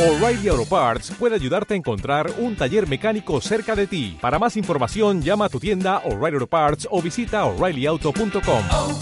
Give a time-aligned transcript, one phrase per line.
[0.00, 4.16] O'Reilly Auto Parts puede ayudarte a encontrar un taller mecánico cerca de ti.
[4.18, 8.62] Para más información, llama a tu tienda O'Reilly Auto Parts o visita oreillyauto.com.
[8.72, 8.98] oh,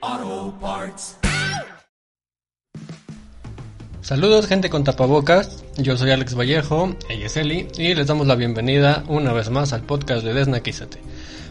[0.00, 1.16] oh, Parts.
[4.00, 8.34] Saludos gente con tapabocas, yo soy Alex Vallejo, ella es Eli, y les damos la
[8.34, 10.98] bienvenida una vez más al podcast de Desnaquízate.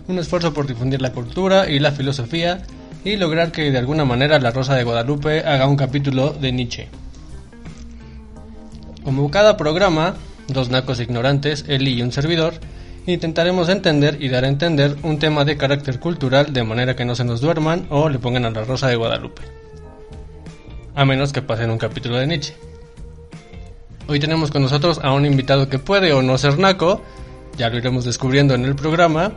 [0.09, 2.61] Un esfuerzo por difundir la cultura y la filosofía
[3.03, 6.87] y lograr que de alguna manera la Rosa de Guadalupe haga un capítulo de Nietzsche.
[9.03, 10.15] Como cada programa,
[10.47, 12.53] dos nacos ignorantes, Eli y un servidor,
[13.07, 17.15] intentaremos entender y dar a entender un tema de carácter cultural de manera que no
[17.15, 19.41] se nos duerman o le pongan a la Rosa de Guadalupe.
[20.93, 22.53] A menos que pasen un capítulo de Nietzsche.
[24.07, 27.01] Hoy tenemos con nosotros a un invitado que puede o no ser naco,
[27.57, 29.33] ya lo iremos descubriendo en el programa.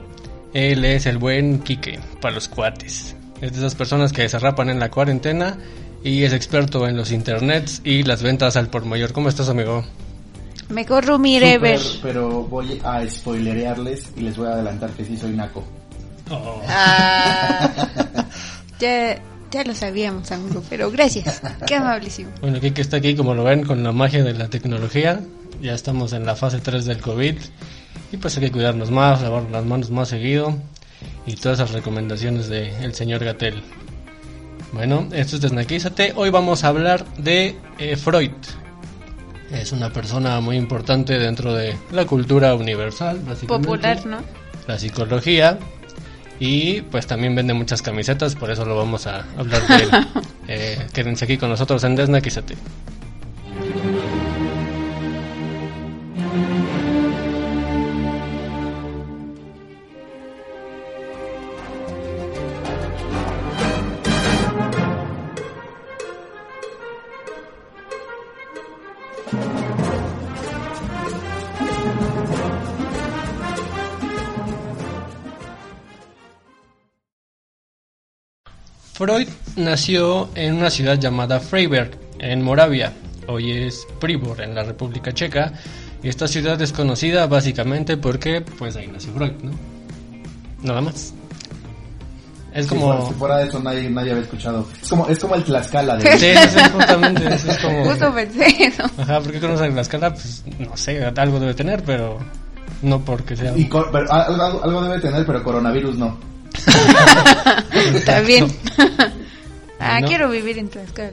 [0.52, 3.16] Él es el buen Quique, para los cuates.
[3.44, 5.58] Es de esas personas que se rapan en la cuarentena
[6.02, 9.12] y es experto en los internets y las ventas al por mayor.
[9.12, 9.84] ¿Cómo estás, amigo?
[10.70, 11.78] Mejor Rumi Rever.
[12.02, 15.62] pero voy a spoilerearles y les voy a adelantar que sí soy naco.
[16.66, 17.70] Ah,
[18.80, 19.20] ya,
[19.50, 21.42] ya lo sabíamos, amigo, pero gracias.
[21.66, 22.30] Qué amabilísimo.
[22.40, 25.20] Bueno, Quique está aquí, como lo ven, con la magia de la tecnología.
[25.60, 27.36] Ya estamos en la fase 3 del COVID.
[28.10, 30.56] Y pues hay que cuidarnos más, lavar las manos más seguido.
[31.26, 33.62] Y todas esas recomendaciones del señor Gatel.
[34.72, 36.12] Bueno, esto es Desnaquízate.
[36.16, 38.32] Hoy vamos a hablar de eh, Freud.
[39.52, 43.68] Es una persona muy importante dentro de la cultura universal, básicamente.
[43.68, 44.18] Popular, ¿no?
[44.66, 45.58] La psicología.
[46.40, 49.90] Y pues también vende muchas camisetas, por eso lo vamos a hablar de él.
[50.46, 52.54] Eh, quédense aquí con nosotros en Desnaquízate.
[79.04, 82.90] Freud nació en una ciudad llamada Freiberg, en Moravia.
[83.28, 85.52] Hoy es Pribor, en la República Checa.
[86.02, 89.50] Y esta ciudad es conocida básicamente porque, pues ahí nació Freud, ¿no?
[90.62, 91.12] Nada más.
[92.54, 92.86] Es como...
[92.94, 94.66] fuera- Si fuera de eso nadie, nadie había escuchado.
[94.82, 96.18] Es como, es como el Tlaxcala de...
[96.18, 97.84] Sí, eso es justamente, eso es como...
[97.84, 98.84] Justo pensé eso.
[98.96, 100.14] Ajá, ¿por qué conocen la escala?
[100.14, 102.18] Pues no sé, algo debe tener, pero
[102.80, 103.52] no porque sea...
[103.54, 106.33] Y algo- algo debe tener, pero coronavirus no.
[108.26, 108.46] Bien.
[109.80, 110.06] Ah, No.
[110.06, 111.10] quiero vivir en Tlaxcala.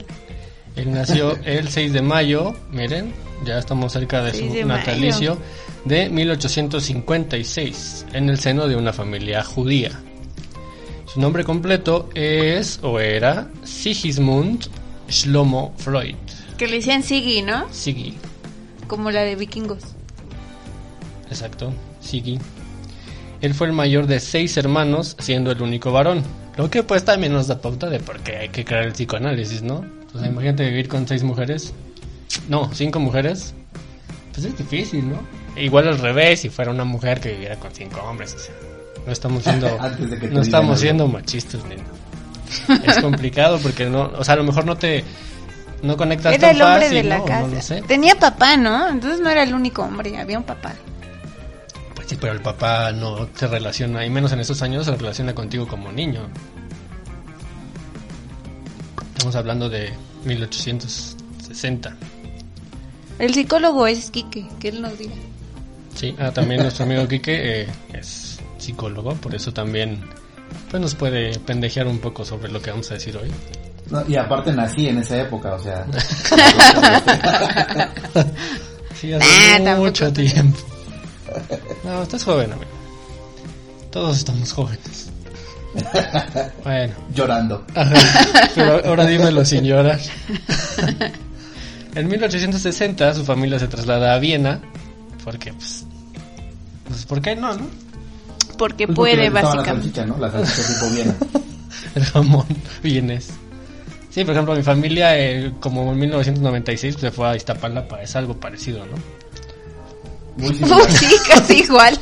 [0.78, 3.12] Él nació el 6 de mayo, miren,
[3.44, 5.46] ya estamos cerca de 6 su de natalicio, mayo.
[5.84, 9.92] de 1856, en el seno de una familia judía.
[11.12, 14.68] Su nombre completo es, o era, Sigismund
[15.10, 16.16] Shlomo Freud.
[16.58, 17.68] Que le decían Siggy, ¿no?
[17.74, 18.14] Sigi,
[18.88, 19.84] Como la de vikingos.
[21.30, 22.40] exacto, Sigi.
[23.42, 26.24] Él fue el mayor de seis hermanos, siendo el único varón.
[26.58, 29.64] Lo que pues también nos da pauta de por qué hay que crear el psicoanálisis,
[29.64, 29.84] ¿no?
[30.14, 31.74] O sea, imagínate vivir con seis mujeres.
[32.50, 33.54] No, cinco mujeres.
[34.34, 35.20] Pues es difícil, ¿no?
[35.56, 38.36] E igual al revés, si fuera una mujer que viviera con cinco hombres.
[38.36, 38.54] O sea,
[39.06, 41.84] no estamos siendo, Antes de que te no estamos siendo machistas, nena.
[42.86, 45.04] Es complicado porque no, o sea, a lo mejor no te,
[45.82, 47.26] no conectas Era tan el hombre fácil, de la ¿no?
[47.26, 47.48] casa.
[47.48, 47.82] No lo sé.
[47.84, 48.90] Tenía papá, ¿no?
[48.90, 50.74] Entonces no era el único hombre, había un papá.
[52.12, 55.66] Sí, pero el papá no se relaciona, y menos en esos años se relaciona contigo
[55.66, 56.28] como niño.
[59.14, 59.94] Estamos hablando de
[60.26, 61.96] 1860.
[63.18, 65.14] El psicólogo es Quique, que él nos diga.
[65.96, 70.02] Sí, ah, también nuestro amigo Quique eh, es psicólogo, por eso también
[70.70, 73.32] pues nos puede pendejear un poco sobre lo que vamos a decir hoy.
[73.90, 75.86] No, y aparte nací en esa época, o sea...
[79.00, 80.71] Sí, hace Nah, mucho tiempo.
[81.84, 82.70] No, estás joven, amigo.
[83.92, 85.10] Todos estamos jóvenes.
[86.64, 86.94] Bueno.
[87.14, 87.66] llorando.
[87.76, 87.94] Ajá,
[88.56, 90.00] pero ahora dímelo sin llorar.
[91.96, 94.62] En 1860 su familia se traslada a Viena
[95.24, 95.86] porque pues
[96.88, 97.68] pues ¿por qué no, no?
[98.58, 100.02] Porque Pues puede, gustaba La básicamente.
[100.02, 100.18] salchicha, ¿no?
[100.20, 101.16] La salchicha tipo Viena.
[101.96, 102.46] El jamón
[102.84, 103.30] vienes.
[104.10, 108.38] Sí, por ejemplo, mi familia eh, como en 1996 se fue a Iztapalapa, es algo
[108.40, 108.94] parecido, ¿no?
[110.38, 110.82] Muy similar.
[110.82, 112.00] Uh, sí, casi igual.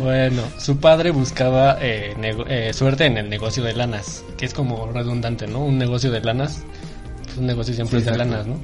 [0.00, 2.14] Bueno, su padre buscaba eh,
[2.48, 5.60] eh, suerte en el negocio de lanas, que es como redundante, ¿no?
[5.60, 6.62] Un negocio de lanas,
[7.22, 8.58] pues un negocio siempre Sí, es de lanas, ¿no?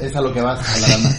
[0.00, 1.16] Es a lo que vas, a la lana.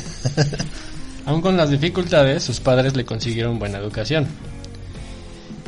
[1.25, 4.27] Aún con las dificultades, sus padres le consiguieron buena educación.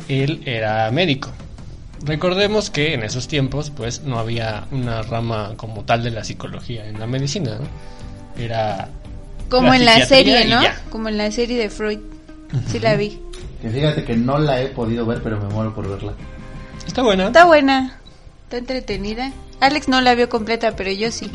[0.08, 1.30] Él era médico.
[2.02, 6.86] Recordemos que en esos tiempos, pues, no había una rama como tal de la psicología
[6.86, 7.66] en la medicina, ¿no?
[8.44, 8.88] Era
[9.48, 10.60] Como La en la serie, ¿no?
[10.90, 11.98] Como en la serie de Freud.
[12.68, 13.20] Sí la vi.
[13.62, 16.14] Que fíjate que no la he podido ver, pero me muero por verla.
[16.86, 17.26] Está buena.
[17.26, 17.98] Está buena.
[18.44, 19.32] Está entretenida.
[19.60, 21.30] Alex no la vio completa, pero yo sí.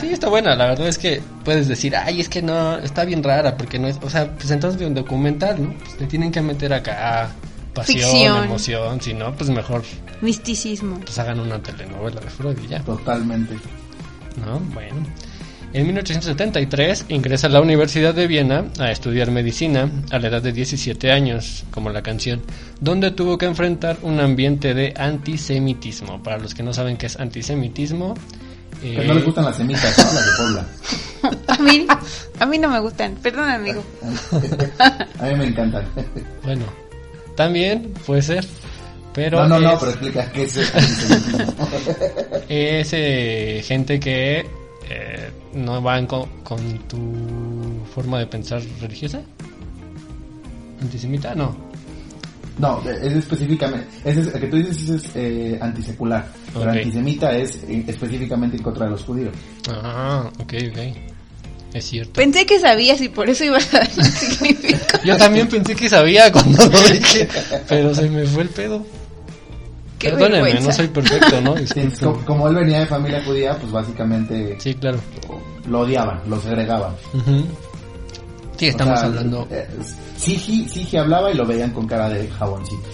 [0.00, 0.56] Sí, está buena.
[0.56, 3.86] La verdad es que puedes decir, ay, es que no, está bien rara, porque no
[3.86, 5.74] es, o sea, pues entonces de un documental, ¿no?
[5.78, 7.30] Pues le tienen que meter acá
[7.72, 8.44] pasión, Ficción.
[8.44, 9.84] emoción, si no, pues mejor
[10.20, 10.98] Misticismo.
[11.00, 12.80] pues hagan una telenovela de Freud y ya.
[12.80, 13.54] Totalmente.
[14.44, 14.58] ¿no?
[14.74, 15.06] Bueno.
[15.72, 20.52] En 1873 ingresa a la Universidad de Viena a estudiar medicina a la edad de
[20.52, 22.42] 17 años, como la canción,
[22.80, 26.20] donde tuvo que enfrentar un ambiente de antisemitismo.
[26.24, 28.14] Para los que no saben qué es antisemitismo,
[28.82, 30.04] eh, no les gustan las semitas, ¿no?
[30.12, 30.66] Las de Puebla.
[31.48, 31.86] A mí,
[32.38, 33.14] a mí no me gustan.
[33.16, 33.84] Perdón, amigo.
[35.18, 35.84] A mí me encantan.
[36.42, 36.64] bueno,
[37.36, 38.46] también puede ser,
[39.12, 41.68] pero no, no, no, pero explica qué es el antisemitismo.
[42.48, 44.46] es, eh, gente que
[44.88, 46.98] eh, no van con, con tu
[47.94, 49.20] forma de pensar religiosa.
[50.80, 51.34] ¿Antisemita?
[51.34, 51.70] No.
[52.58, 57.64] No, es específicamente, ese es, el que tú dices es eh, antisecular, pero antisemita es
[57.64, 59.32] eh, específicamente en contra de los judíos.
[59.70, 60.78] Ah, ok, ok.
[61.72, 62.12] Es cierto.
[62.14, 63.88] Pensé que sabías y por eso ibas a dar.
[65.04, 67.28] Yo también pensé que sabía cuando lo dije,
[67.66, 68.84] pero se me fue el pedo.
[70.00, 70.68] Qué Perdónenme, vergüenza.
[70.68, 71.54] no soy perfecto, ¿no?
[71.66, 71.88] Sí,
[72.26, 74.98] como él venía de familia judía, pues básicamente Sí, claro.
[75.68, 76.92] lo odiaban, lo segregaban.
[78.56, 79.46] Sí, estamos O sea, hablando.
[79.50, 79.68] eh,
[80.16, 82.88] Sigi, Sigi hablaba y lo veían con cara de jaboncito.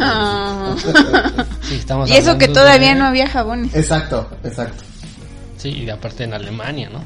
[0.00, 0.74] Ah.
[1.62, 3.74] Sí, estamos Y eso que todavía de- no había jabones.
[3.74, 4.82] Exacto, exacto.
[5.56, 7.00] Sí, y aparte en Alemania, ¿no?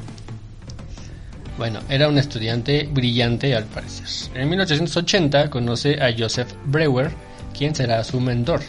[1.57, 4.05] Bueno, era un estudiante brillante al parecer.
[4.35, 7.11] En 1880 conoce a Joseph Breuer,
[7.57, 8.61] quien será su mentor.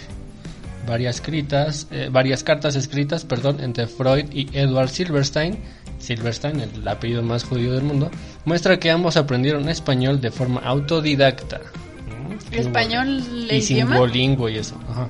[0.87, 5.59] Varias, escritas, eh, varias cartas escritas perdón, entre Freud y Edward Silverstein,
[5.99, 8.11] Silverstein, el apellido más judío del mundo,
[8.45, 11.61] muestra que ambos aprendieron español de forma autodidacta.
[11.61, 14.51] Mm, ¿Español Y sin idioma?
[14.51, 14.77] Y eso.
[14.91, 15.07] Ajá.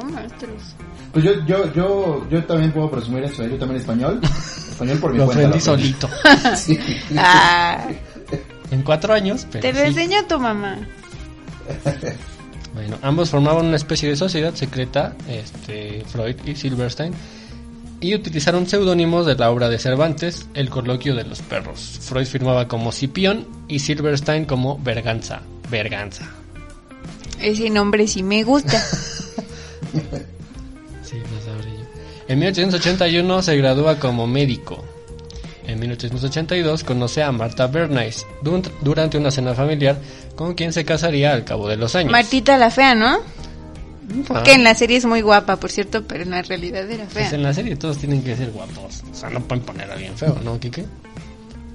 [0.00, 0.74] Oh, maestros.
[1.12, 4.20] Pues yo, yo, yo, yo también puedo presumir eso, yo también español.
[4.70, 5.48] Español por mi Lo cuenta.
[5.48, 5.92] aprendí lo aprendí.
[5.92, 6.08] solito.
[6.56, 6.78] Sí.
[7.16, 7.88] Ah,
[8.70, 9.86] En cuatro años, pero te lo sí.
[9.86, 10.76] enseñó tu mamá.
[12.78, 17.12] Bueno, ambos formaban una especie de sociedad secreta, este, Freud y Silverstein,
[18.00, 21.98] y utilizaron seudónimos de la obra de Cervantes, El coloquio de los perros.
[22.00, 25.40] Freud firmaba como Cipión y Silverstein como Berganza.
[25.68, 26.30] Berganza.
[27.40, 28.80] Ese nombre sí me gusta.
[31.02, 31.84] Sí, sabré yo.
[32.28, 34.84] En 1881 se gradúa como médico.
[35.68, 38.26] En 1882 conoce a Marta Bernays
[38.82, 39.98] durante una cena familiar
[40.34, 42.10] con quien se casaría al cabo de los años.
[42.10, 43.18] Martita la fea, ¿no?
[44.30, 44.42] Ah.
[44.42, 47.28] Que en la serie es muy guapa, por cierto, pero en la realidad era Pues
[47.28, 47.34] fea.
[47.36, 49.02] en la serie todos tienen que ser guapos.
[49.12, 50.86] O sea, no pueden poner a alguien feo, ¿no, Kike?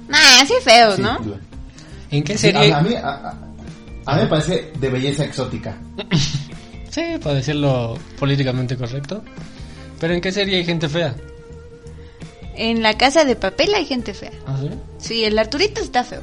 [0.10, 1.24] Nah, sí feos, Sí, ¿no?
[1.24, 1.34] sí.
[2.12, 2.74] ¿En qué Sí, serie?
[2.74, 3.38] a, a mí, a, a-
[4.06, 5.78] a mí me parece de belleza exótica.
[6.89, 9.24] Sí, para decirlo políticamente correcto.
[10.00, 11.16] Pero ¿en qué serie hay gente fea?
[12.56, 14.32] En la casa de papel hay gente fea.
[14.46, 14.70] ¿Ah, sí?
[15.00, 16.22] Sí, el Arturito está feo.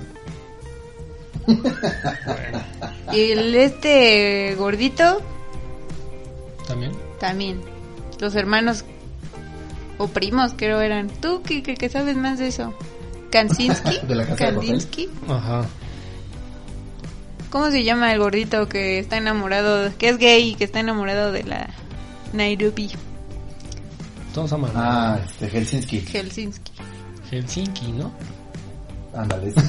[3.12, 5.20] Y el este gordito
[6.66, 6.92] ¿También?
[7.18, 7.60] también.
[8.20, 8.84] Los hermanos
[9.98, 11.08] o primos creo eran.
[11.08, 12.72] ¿Tú qué, qué- qué sabes más de eso?
[13.32, 13.98] ¿Kansinsky?
[14.06, 14.52] De la Casa de.
[14.52, 15.08] ¿Kandinsky?
[15.28, 15.64] Ajá.
[17.50, 21.32] ¿Cómo se llama el gordito que está enamorado, que es gay y que está enamorado
[21.32, 21.68] de la
[22.32, 22.90] Nairobi
[24.34, 24.70] Todos aman.
[24.74, 26.00] Ah, este, Helsinki.
[26.00, 26.72] Helsinki?
[27.30, 28.12] Helsinki, ¿no?
[29.16, 29.52] Ándale.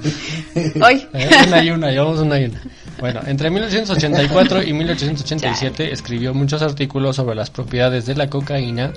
[0.82, 1.06] Hoy.
[1.46, 2.60] Una y una, llevamos una y una.
[2.98, 8.92] Bueno, entre 1884 y 1887 escribió muchos artículos sobre las propiedades de la cocaína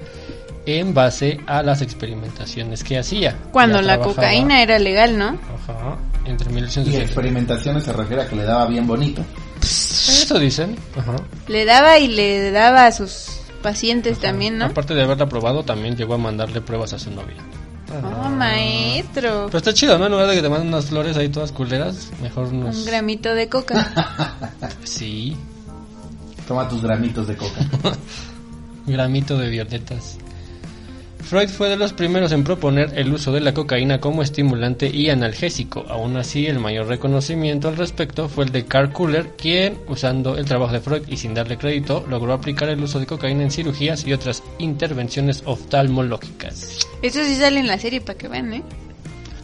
[0.65, 3.35] en base a las experimentaciones que hacía.
[3.51, 5.27] Cuando Ya la trabajaba- cocaína era legal, ¿no?
[5.53, 7.01] Ajá, entre Y 1887.
[7.03, 9.23] experimentaciones se refiere a que le daba bien bonito.
[9.61, 10.75] Eso dicen.
[10.97, 11.15] Ajá.
[11.47, 13.32] Le daba y le daba a sus
[13.63, 14.65] pacientes también, ¿no?
[14.65, 17.37] Aparte de haberla probado, también llegó a mandarle pruebas a su novia.
[17.91, 19.45] Oh, maestro.
[19.47, 20.05] Pero está chido, ¿no?
[20.05, 22.77] En lugar de que te manden unas flores ahí todas culeras, mejor unos...
[22.77, 23.91] Un gramito de coca.
[24.83, 25.35] Sí,
[26.47, 27.61] Toma tus gramitos de coca.
[28.85, 30.17] gramito de violetas.
[31.23, 35.09] Freud fue de los primeros en proponer el uso de la cocaína como estimulante y
[35.09, 35.85] analgésico.
[35.89, 40.45] Aún así, el mayor reconocimiento al respecto fue el de Carl Kuller, quien, usando el
[40.45, 44.05] trabajo de Freud y sin darle crédito, logró aplicar el uso de cocaína en cirugías
[44.05, 46.87] y otras intervenciones oftalmológicas.
[47.01, 48.63] Eso sí sale en la serie para que vean, ¿eh?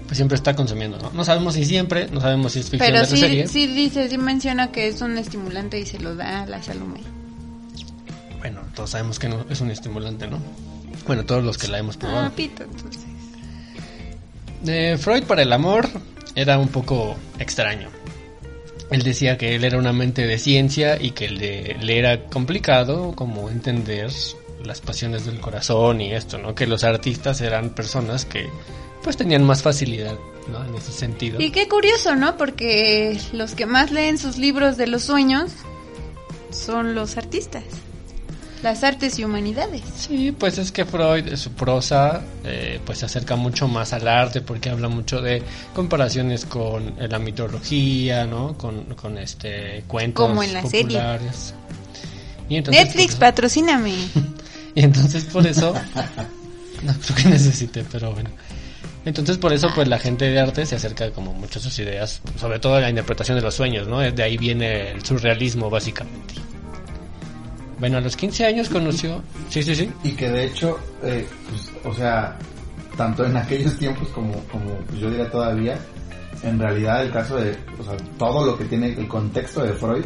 [0.05, 1.11] pues siempre está consumiendo, ¿no?
[1.11, 3.47] No sabemos si siempre, no sabemos si es ficción Pero de la sí, serie.
[3.47, 7.01] sí dice, sí menciona que es un estimulante y se lo da a la Salomé.
[8.39, 10.39] Bueno, todos sabemos que no es un estimulante, ¿no?
[11.09, 12.27] Bueno, todos los que la hemos probado.
[12.27, 13.01] Ah, pito, entonces.
[14.67, 15.89] Eh, Freud para el amor
[16.35, 17.89] era un poco extraño.
[18.91, 23.13] Él decía que él era una mente de ciencia y que le, le era complicado
[23.15, 24.11] como entender
[24.63, 26.53] las pasiones del corazón y esto, ¿no?
[26.53, 28.47] Que los artistas eran personas que
[29.01, 30.13] pues tenían más facilidad,
[30.51, 30.63] ¿no?
[30.63, 31.41] En ese sentido.
[31.41, 32.37] Y qué curioso, ¿no?
[32.37, 35.53] Porque los que más leen sus libros de los sueños
[36.51, 37.63] son los artistas.
[38.61, 39.81] Las artes y humanidades.
[39.95, 44.41] Sí, pues es que Freud, su prosa, eh, pues se acerca mucho más al arte
[44.41, 45.41] porque habla mucho de
[45.73, 48.57] comparaciones con eh, la mitología, ¿no?
[48.57, 50.97] Con, con este cuentos Como en la serie.
[50.97, 51.53] populares.
[52.49, 53.93] Y entonces, Netflix, pues, patrocíname.
[54.75, 55.73] y entonces por eso,
[56.83, 58.29] no creo que necesite, pero bueno.
[59.05, 62.21] Entonces por eso pues la gente de arte se acerca como mucho a sus ideas,
[62.37, 63.99] sobre todo a la interpretación de los sueños, ¿no?
[63.99, 66.35] De ahí viene el surrealismo básicamente.
[67.79, 69.21] Bueno, a los 15 años conoció...
[69.49, 69.89] Sí, sí, sí.
[70.03, 72.37] Y que de hecho, eh, pues, o sea,
[72.97, 75.79] tanto en aquellos tiempos como, como pues, yo diría todavía,
[76.43, 80.03] en realidad el caso de, o sea, todo lo que tiene el contexto de Freud,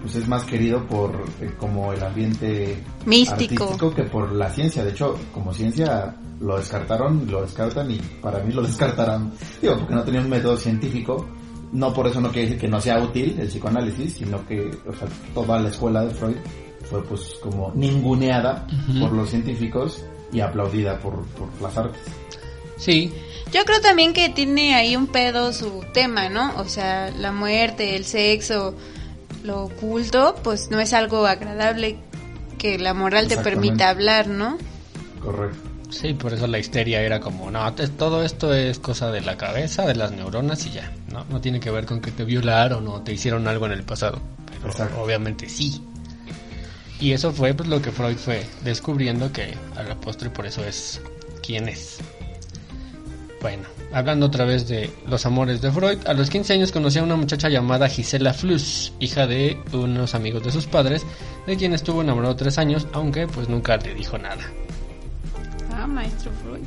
[0.00, 3.64] pues es más querido por eh, como el ambiente Místico.
[3.64, 4.84] artístico que por la ciencia.
[4.84, 9.94] De hecho, como ciencia lo descartaron, lo descartan y para mí lo descartarán, digo, porque
[9.94, 11.26] no tenía un método científico.
[11.72, 14.92] No por eso no quiere decir que no sea útil el psicoanálisis, sino que, o
[14.92, 16.36] sea, toda la escuela de Freud
[16.88, 19.00] fue pues como ninguneada Ujú.
[19.00, 22.00] por los científicos y aplaudida por, por las artes.
[22.76, 23.12] Sí,
[23.52, 26.52] Yo creo también que tiene ahí un pedo su tema, ¿no?
[26.58, 28.74] O sea, la muerte, el sexo,
[29.44, 31.98] lo oculto, pues no es algo agradable
[32.58, 34.58] que la moral te permita hablar, ¿no?
[35.22, 35.58] Correcto.
[35.88, 39.86] Sí, por eso la histeria era como, no, todo esto es cosa de la cabeza,
[39.86, 40.92] de las neuronas y ya.
[41.12, 43.84] No, no tiene que ver con que te violaron o te hicieron algo en el
[43.84, 44.18] pasado.
[44.60, 45.00] Pero Exacto.
[45.00, 45.80] obviamente sí.
[47.00, 50.64] Y eso fue pues lo que Freud fue descubriendo que a la postre por eso
[50.64, 51.00] es
[51.42, 51.98] quien es.
[53.42, 57.04] Bueno, hablando otra vez de los amores de Freud, a los 15 años conoció a
[57.04, 61.04] una muchacha llamada Gisela Fluss, hija de unos amigos de sus padres,
[61.46, 64.42] de quien estuvo enamorado tres años, aunque pues nunca le dijo nada.
[65.72, 66.64] Ah, maestro Freud.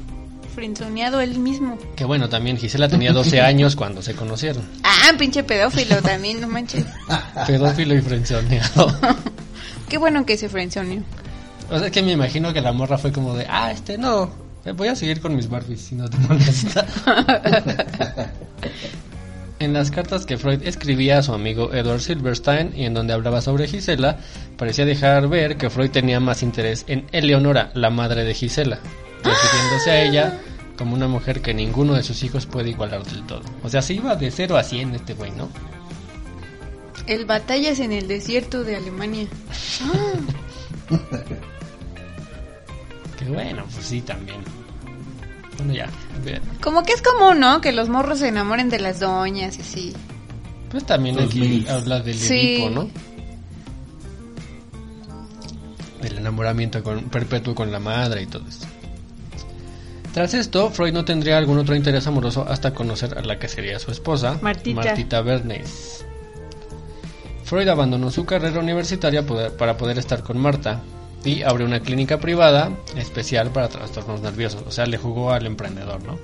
[0.53, 1.77] Frenzoneado él mismo.
[1.95, 4.63] Que bueno, también Gisela tenía 12 años cuando se conocieron.
[4.83, 6.85] Ah, pinche pedófilo también, no manches.
[7.47, 8.95] Pedófilo y frenzoneado.
[9.89, 11.01] Qué bueno que se frenzoneó.
[11.71, 14.29] O sea que me imagino que la morra fue como de, ah, este no,
[14.65, 16.85] eh, voy a seguir con mis Barbies si no te molesta.
[19.59, 23.41] en las cartas que Freud escribía a su amigo Edward Silverstein y en donde hablaba
[23.41, 24.17] sobre Gisela,
[24.57, 28.79] parecía dejar ver que Freud tenía más interés en Eleonora, la madre de Gisela,
[29.23, 30.39] refiriéndose a ella
[30.77, 33.43] como una mujer que ninguno de sus hijos puede igualar del todo.
[33.63, 35.49] O sea, se iba de 0 a 100 este güey, ¿no?
[37.09, 39.25] El batallas en el desierto de Alemania.
[43.17, 44.37] Que bueno, pues sí, también.
[45.57, 45.89] Bueno, ya.
[46.23, 46.39] bien.
[46.61, 47.61] Como que es común, ¿no?
[47.61, 49.93] Que los morros se enamoren de las doñas y así.
[50.69, 52.57] Pues también Los aquí habla del Sí.
[52.57, 52.89] Edipo, ¿no?
[56.03, 58.67] Del enamoramiento con, perpetuo con la madre y todo esto.
[60.13, 63.79] Tras esto, Freud no tendría algún otro interés amoroso hasta conocer a la que sería
[63.79, 64.79] su esposa, Martita.
[64.79, 66.05] Martita Bernays.
[67.49, 70.81] Freud abandonó su carrera universitaria para poder estar con Marta
[71.25, 74.63] y abrió una clínica privada especial para trastornos nerviosos.
[74.67, 76.19] O sea, le jugó al emprendedor, ¿no?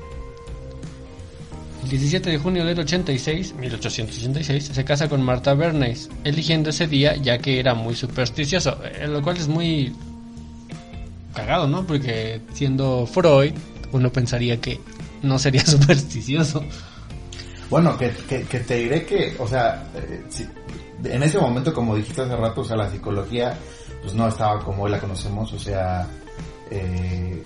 [1.83, 7.15] El 17 de junio del 86, 1886, se casa con Marta Bernays, eligiendo ese día
[7.15, 9.93] ya que era muy supersticioso, eh, lo cual es muy
[11.33, 11.85] cagado, ¿no?
[11.85, 13.53] Porque siendo Freud,
[13.91, 14.79] uno pensaría que
[15.23, 16.63] no sería supersticioso.
[17.69, 20.45] Bueno, que te diré que, o sea, eh, si-
[21.03, 23.57] en ese momento, como dijiste hace rato, o sea, la psicología,
[24.01, 26.07] pues no estaba como hoy la conocemos, o sea,
[26.71, 27.43] eh,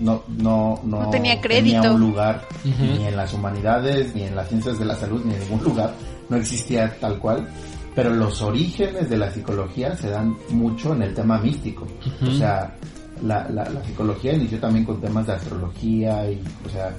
[0.00, 1.94] no, no, no, No tenía crédito.
[1.94, 5.40] un lugar ni en las humanidades, ni en las ciencias de la salud, ni en
[5.40, 5.94] ningún lugar,
[6.28, 7.48] no existía tal cual.
[7.94, 11.86] Pero los orígenes de la psicología se dan mucho en el tema místico.
[12.26, 12.76] O sea,
[13.22, 16.94] la, la, la psicología inició también con temas de astrología y, o sea,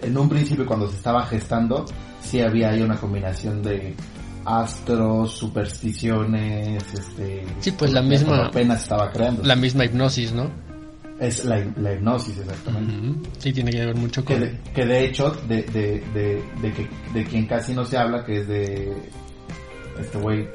[0.00, 1.84] en un principio cuando se estaba gestando,
[2.22, 3.94] sí había ahí una combinación de
[4.44, 7.44] astros, supersticiones, este...
[7.60, 9.42] Sí, pues la misma- apenas estaba creando.
[9.44, 10.50] La misma hipnosis, ¿no?
[11.20, 12.92] Es la, la hipnosis, exactamente.
[13.08, 13.22] Ujú.
[13.38, 14.42] Sí, tiene que ver mucho Que con...
[14.42, 18.24] de, que de hecho, de, de, de, de, que, de quien casi no se habla,
[18.24, 18.92] que es de
[20.00, 20.48] este güey,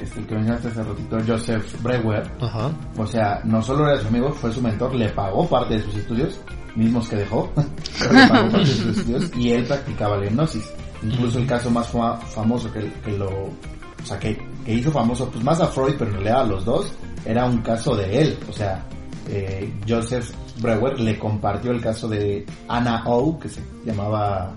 [0.00, 2.72] este, que mencionaste hace ratito, Joseph Breuer, Ajá.
[2.96, 5.94] o sea, no solo era su amigo, fue su mentor, le pagó parte de sus
[5.96, 6.40] estudios,
[6.74, 7.52] mismos que dejó,
[7.98, 10.64] pero le pagó parte de sus estudios y él practicaba la hipnosis.
[11.02, 15.28] Incluso el caso más fa- famoso que, que lo, o sea, que, que hizo famoso,
[15.30, 16.92] pues más a Freud, pero en realidad a los dos,
[17.24, 18.38] era un caso de él.
[18.48, 18.84] O sea,
[19.28, 20.30] eh, Joseph
[20.60, 24.52] Breuer le compartió el caso de Anna O, que se llamaba,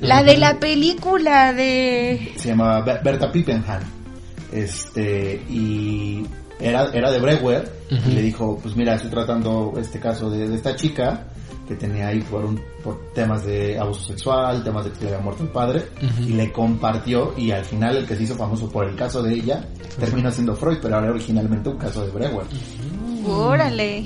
[0.00, 2.32] La de la película de...
[2.36, 3.80] se llamaba Ber- Berta Pippenham.
[4.52, 6.24] Este, y
[6.60, 10.54] era, era de Breuer, y le dijo, pues mira, estoy tratando este caso de, de
[10.56, 11.26] esta chica,
[11.66, 15.10] que tenía ahí por, un, por temas de abuso sexual, temas de que se le
[15.10, 15.86] había muerto el padre,
[16.20, 19.34] y le compartió, y al final el que se hizo famoso por el caso de
[19.34, 19.66] ella,
[19.98, 22.46] terminó siendo Freud, pero era originalmente un caso de Breuer.
[23.26, 24.04] Órale.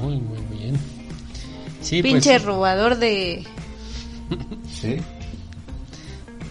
[0.00, 0.78] Muy, muy bien.
[1.80, 2.44] Sí, Pinche pues.
[2.44, 3.44] robador de...
[4.72, 4.96] Sí.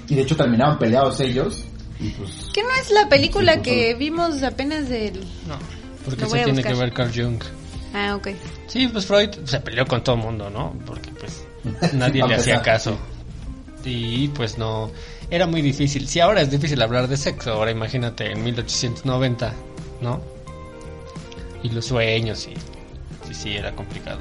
[0.07, 1.65] Y de hecho terminaban peleados ellos,
[2.00, 2.50] y pues...
[2.53, 5.19] ¿Qué no es la película por que vimos apenas del...
[5.48, 5.55] No,
[6.05, 6.74] porque eso tiene buscar.
[6.74, 7.43] que ver Carl Jung.
[7.93, 8.29] Ah, ok.
[8.67, 10.74] Sí, pues Freud se peleó con todo el mundo, ¿no?
[10.86, 11.43] Porque pues
[11.93, 12.98] nadie le hacía caso.
[13.83, 14.91] Y pues no,
[15.29, 16.07] era muy difícil.
[16.07, 19.53] Si ahora es difícil hablar de sexo, ahora imagínate en 1890,
[20.01, 20.21] ¿no?
[21.63, 22.55] Y los sueños, y
[23.27, 24.19] sí, sí, era complicado.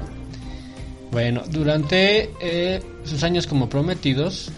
[1.11, 4.51] Bueno, durante eh, sus años como prometidos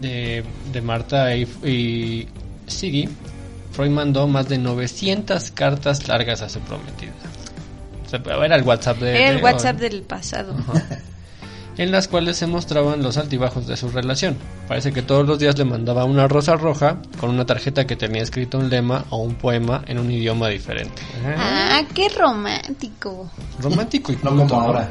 [0.00, 2.28] de, de Marta y, y
[2.66, 3.08] Siggy,
[3.72, 7.12] Freud mandó más de 900 cartas largas a su prometida.
[8.12, 9.10] Era el WhatsApp de...
[9.22, 10.54] Era el de- WhatsApp del pasado.
[11.78, 14.36] en las cuales se mostraban los altibajos de su relación.
[14.68, 18.22] Parece que todos los días le mandaba una rosa roja con una tarjeta que tenía
[18.22, 21.02] escrito un lema o un poema en un idioma diferente.
[21.36, 23.30] Ah, qué romántico.
[23.60, 24.90] Romántico y No culto, como ahora.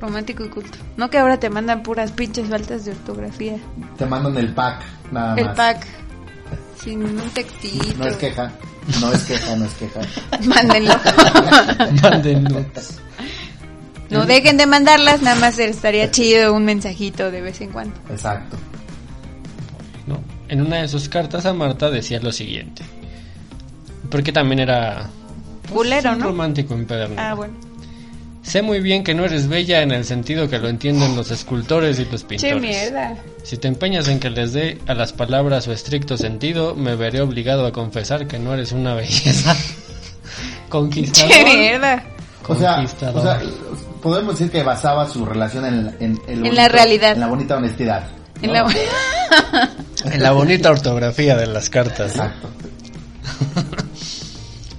[0.00, 0.78] Romántico y culto.
[0.96, 3.56] No que ahora te mandan puras pinches faltas de ortografía.
[3.98, 5.56] Te mandan el pack, nada El más.
[5.56, 5.86] pack.
[6.82, 7.94] Sin un textito.
[7.98, 8.50] No es queja,
[9.00, 10.00] no es queja, no es queja.
[10.44, 10.94] Mándenlo.
[12.02, 13.00] Mándennos.
[14.10, 17.94] no dejen de mandarlas, nada más estaría chido un mensajito de vez en cuando.
[18.10, 18.56] Exacto.
[20.06, 20.20] ¿no?
[20.48, 22.82] En una de sus cartas a Marta decía lo siguiente.
[24.10, 25.08] Porque también era
[25.72, 26.14] pues, ¿no?
[26.18, 27.22] romántico empedernido.
[27.22, 27.54] Ah, bueno.
[28.42, 31.98] Sé muy bien que no eres bella en el sentido que lo entienden los escultores
[32.00, 32.54] y los pintores.
[32.54, 33.16] Che mierda.
[33.44, 37.20] Si te empeñas en que les dé a las palabras su estricto sentido, me veré
[37.20, 39.56] obligado a confesar que no eres una belleza.
[40.68, 41.30] Conquistador.
[41.30, 42.04] Che mierda.
[42.48, 43.22] O sea, o Conquistador.
[43.22, 43.40] sea,
[44.02, 47.12] podemos decir que basaba su relación en, en, la realidad.
[47.12, 48.08] En la bonita honestidad.
[48.40, 48.46] ¿no?
[48.46, 48.66] En la...
[50.04, 52.16] En la bonita ortografía de las cartas.
[52.16, 52.48] Exacto.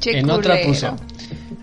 [0.06, 0.96] En otra puso,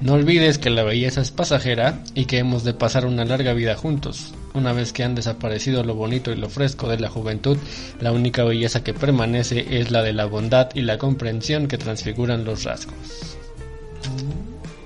[0.01, 3.77] no olvides que la belleza es pasajera y que hemos de pasar una larga vida
[3.77, 4.33] juntos.
[4.55, 7.59] Una vez que han desaparecido lo bonito y lo fresco de la juventud,
[8.01, 12.45] la única belleza que permanece es la de la bondad y la comprensión que transfiguran
[12.45, 12.95] los rasgos.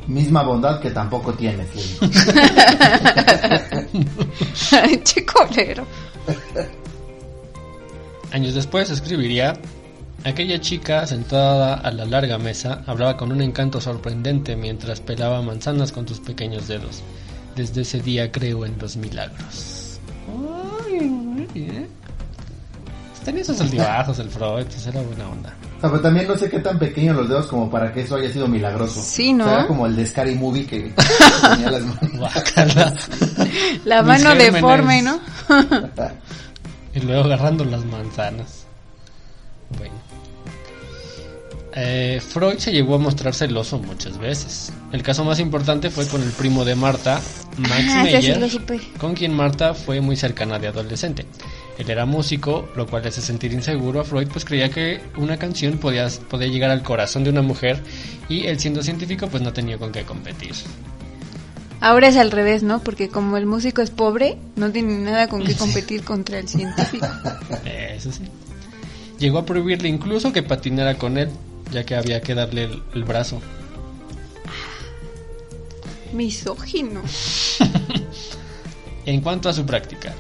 [0.07, 1.55] Misma bondad que tampoco che
[5.25, 5.87] culero.
[8.33, 9.55] Años después escribiría,
[10.25, 15.93] aquella chica sentada a la larga mesa hablaba con un encanto sorprendente mientras pelaba manzanas
[15.93, 17.03] con sus pequeños dedos.
[17.55, 20.01] Desde ese día creo en los milagros.
[20.89, 21.89] Ay, muy bien.
[23.25, 25.55] Tenía esos altibajos el Freud, pues era buena onda.
[25.79, 28.17] O sea, pero también no sé qué tan pequeños los dedos como para que eso
[28.17, 29.01] haya sido milagroso.
[29.03, 29.45] Sí, ¿no?
[29.45, 30.93] O sea, era como el de Scary Movie que
[31.51, 33.09] tenía las manos.
[33.85, 35.21] La mano deforme, ¿no?
[36.95, 38.67] Y luego agarrando las manzanas.
[39.79, 39.95] Bueno.
[41.77, 44.73] Eh, Freud se llegó a mostrar celoso muchas veces.
[44.93, 47.21] El caso más importante fue con el primo de Marta,
[47.59, 48.51] Max Ah, sí Meyer,
[48.99, 51.27] con quien Marta fue muy cercana de adolescente.
[51.77, 55.37] Él era músico, lo cual le hace sentir inseguro a Freud, pues creía que una
[55.37, 57.83] canción podía, podía llegar al corazón de una mujer
[58.29, 60.53] y él siendo científico pues no tenía con qué competir.
[61.81, 62.85] Ahora es al revés, ¿no?
[62.85, 67.09] Porque como el músico es pobre, no tiene nada con qué competir contra el científico.
[67.65, 68.23] Eso sí.
[69.19, 71.29] Llegó a prohibirle incluso que patinara con él,
[71.71, 73.41] ya que había que darle el, el brazo.
[76.13, 77.03] Misógino.
[79.07, 80.15] En cuanto a su práctica.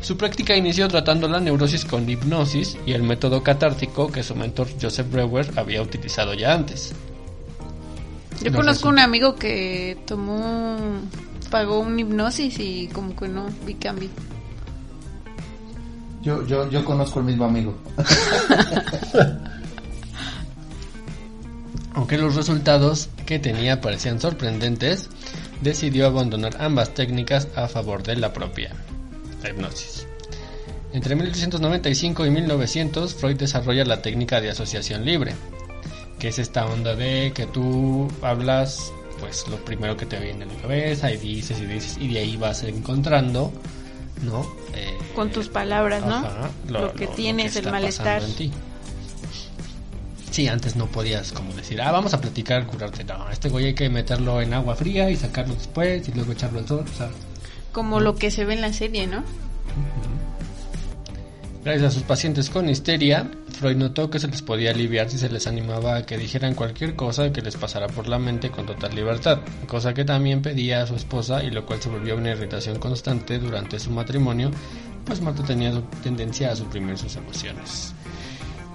[0.00, 4.68] Su práctica inició tratando la neurosis con hipnosis y el método catártico que su mentor
[4.80, 6.92] Joseph Breuer había utilizado ya antes.
[8.42, 10.76] Yo No conozco un amigo que tomó,
[11.50, 14.08] pagó un hipnosis y como que no vi cambio.
[16.22, 17.76] Yo, yo, yo conozco el mismo amigo.
[21.94, 25.08] Aunque los resultados que tenía parecían sorprendentes,
[25.60, 28.72] decidió abandonar ambas técnicas a favor de la propia
[29.42, 30.06] la hipnosis.
[30.92, 35.34] Entre 1895 y 1900, Freud desarrolla la técnica de asociación libre,
[36.18, 40.48] que es esta onda de que tú hablas, pues lo primero que te viene a
[40.48, 43.52] la cabeza y dices y dices y de ahí vas encontrando,
[44.22, 44.42] ¿no?
[44.74, 46.16] Eh, Con tus palabras, ¿no?
[46.16, 48.20] Ajá, lo, que tienes, el está malestar.
[48.20, 48.52] pasando en ti.
[50.30, 53.02] Sí, antes no podías como decir, ah, vamos a platicar, curarte.
[53.04, 56.60] No, este güey hay que meterlo en agua fría y sacarlo después y luego echarlo
[56.60, 56.84] al sol.
[56.92, 57.10] O sea,
[57.72, 59.24] Como lo que se ve en la serie, ¿no?
[61.64, 65.28] gracias a sus pacientes con histeria, Freud notó que se les podía aliviar si se
[65.28, 68.94] les animaba a que dijeran cualquier cosa que les pasara por la mente con total
[68.94, 72.78] libertad, cosa que también pedía a su esposa y lo cual se volvió una irritación
[72.78, 74.50] constante durante su matrimonio,
[75.04, 77.94] pues Marta tenía tendencia a suprimir sus emociones.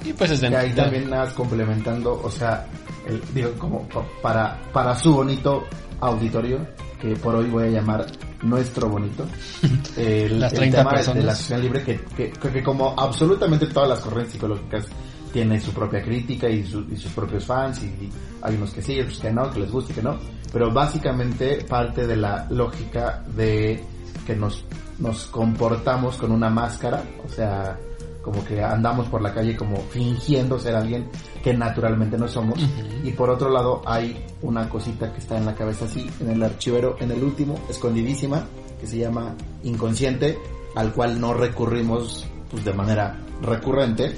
[0.05, 2.67] Y pues desde Que ahí también nada complementando, o sea,
[3.07, 5.65] el- digo, como pa- para, para su bonito
[5.99, 6.59] auditorio,
[7.01, 8.05] que por hoy voy a llamar
[8.43, 9.25] nuestro bonito,
[9.97, 11.23] el, Las el 30 tema de- de personas.
[11.25, 14.85] la asociación libre, que, que, que como absolutamente todas las corrientes psicológicas
[15.33, 18.09] tiene su propia crítica y, su- y sus propios fans, y
[18.41, 20.17] hay unos que sí, otros que no, que les guste, que no,
[20.53, 23.83] pero básicamente parte de la lógica de
[24.25, 24.63] que nos,
[24.99, 27.77] nos comportamos con una máscara, o sea,
[28.25, 31.07] como que andamos por la calle como fingiendo ser alguien
[31.43, 32.59] que naturalmente no somos.
[33.03, 36.41] Y por otro lado hay una cosita que está en la cabeza así, en el
[36.41, 38.47] archivero, en el último, escondidísima,
[38.81, 40.39] que se llama inconsciente,
[40.75, 44.17] al cual no recurrimos pues de manera recurrente.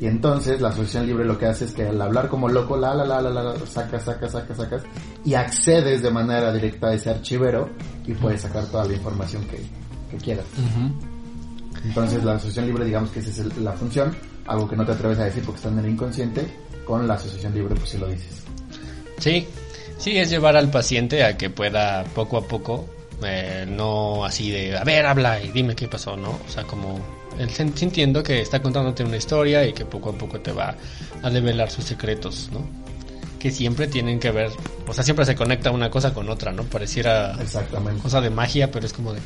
[0.00, 2.94] Y entonces la asociación libre lo que hace es que al hablar como loco, la
[2.94, 4.82] la la la la, sacas, sacas, sacas, sacas,
[5.24, 7.70] y accedes de manera directa a ese archivero
[8.06, 9.60] y puedes sacar toda la información que,
[10.12, 10.46] que quieras.
[11.84, 15.18] Entonces la asociación libre, digamos que esa es la función, algo que no te atreves
[15.18, 16.46] a decir porque está en el inconsciente,
[16.84, 18.42] con la asociación libre pues sí lo dices.
[19.18, 19.46] Sí,
[19.98, 22.88] sí, es llevar al paciente a que pueda poco a poco,
[23.22, 26.30] eh, no así de, a ver, habla y dime qué pasó, ¿no?
[26.30, 27.00] O sea, como
[27.38, 30.74] él sintiendo que está contándote una historia y que poco a poco te va
[31.22, 32.66] a develar sus secretos, ¿no?
[33.38, 34.50] Que siempre tienen que ver,
[34.86, 36.64] o sea, siempre se conecta una cosa con otra, ¿no?
[36.64, 38.02] Pareciera Exactamente.
[38.02, 39.20] cosa de magia, pero es como de...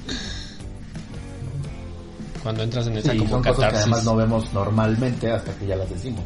[2.42, 5.66] Cuando entras en esa Sí, como son cosas que además no vemos normalmente hasta que
[5.66, 6.24] ya las decimos.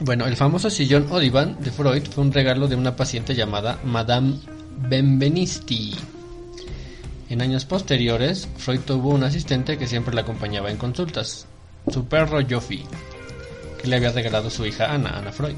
[0.00, 3.78] Bueno, el famoso sillón o diván de Freud fue un regalo de una paciente llamada
[3.84, 4.38] Madame
[4.88, 5.94] Benvenisti.
[7.30, 11.46] En años posteriores, Freud tuvo un asistente que siempre le acompañaba en consultas,
[11.90, 12.84] su perro Joffy,
[13.80, 15.56] que le había regalado su hija Ana, Ana Freud.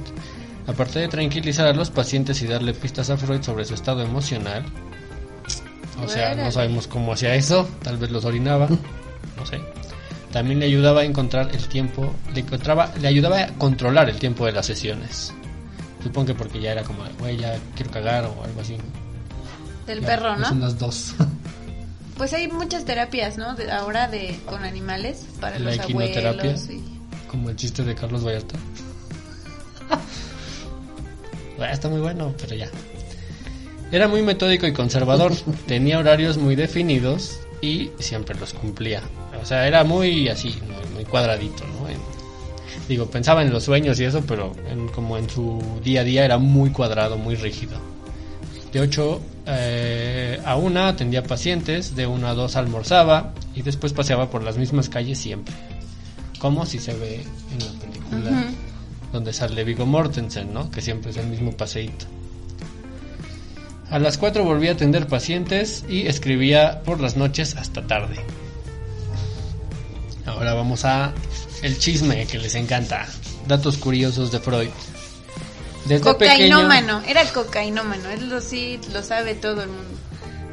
[0.67, 4.63] Aparte de tranquilizar a los pacientes y darle pistas a Freud sobre su estado emocional,
[6.03, 8.69] o sea, no sabemos cómo hacía eso, tal vez los orinaba,
[9.37, 9.61] no sé.
[10.33, 14.47] También le ayudaba a encontrar el tiempo, le encontraba, le ayudaba a controlar el tiempo
[14.47, 15.33] de las sesiones.
[16.03, 18.77] Supongo que porque ya era como, güey, ya quiero cagar o algo así.
[19.87, 20.49] Del Ya, perro, ¿no?
[20.49, 21.15] Son las dos.
[22.17, 23.57] Pues hay muchas terapias, ¿no?
[23.57, 26.53] De, ahora de con animales para La los equinoterapia.
[26.53, 26.71] abuelos.
[26.71, 26.81] Y...
[27.29, 28.57] Como el chiste de Carlos Vallarta.
[31.57, 32.69] Bueno, está muy bueno, pero ya.
[33.93, 35.33] Era muy metódico y conservador.
[35.67, 39.03] Tenía horarios muy definidos y siempre los cumplía.
[39.41, 41.89] O sea, era muy así, muy, muy cuadradito, ¿no?
[41.89, 41.99] En-
[42.89, 46.25] digo, pensaba en los sueños y eso, pero en- como en su día a día
[46.25, 47.79] era muy cuadrado, muy rígido.
[48.73, 49.21] De 8
[50.45, 54.89] a 1 atendía pacientes, de 1 a 2 almorzaba y después paseaba por las mismas
[54.89, 55.55] calles siempre.
[56.41, 58.45] Como si se ve en la película
[59.13, 60.71] donde sale Vigo Mortensen, ¿no?
[60.71, 62.07] Que siempre es el mismo paseíto.
[63.95, 68.17] A las 4 volvía a atender pacientes y escribía por las noches hasta tarde.
[70.27, 71.13] Ahora vamos a
[71.63, 73.07] el chisme que les encanta.
[73.47, 74.71] Datos curiosos de Freud.
[75.85, 79.97] Desde pequeño, Cocainómano, era cocainómano, él lo sí lo sabe todo el mundo.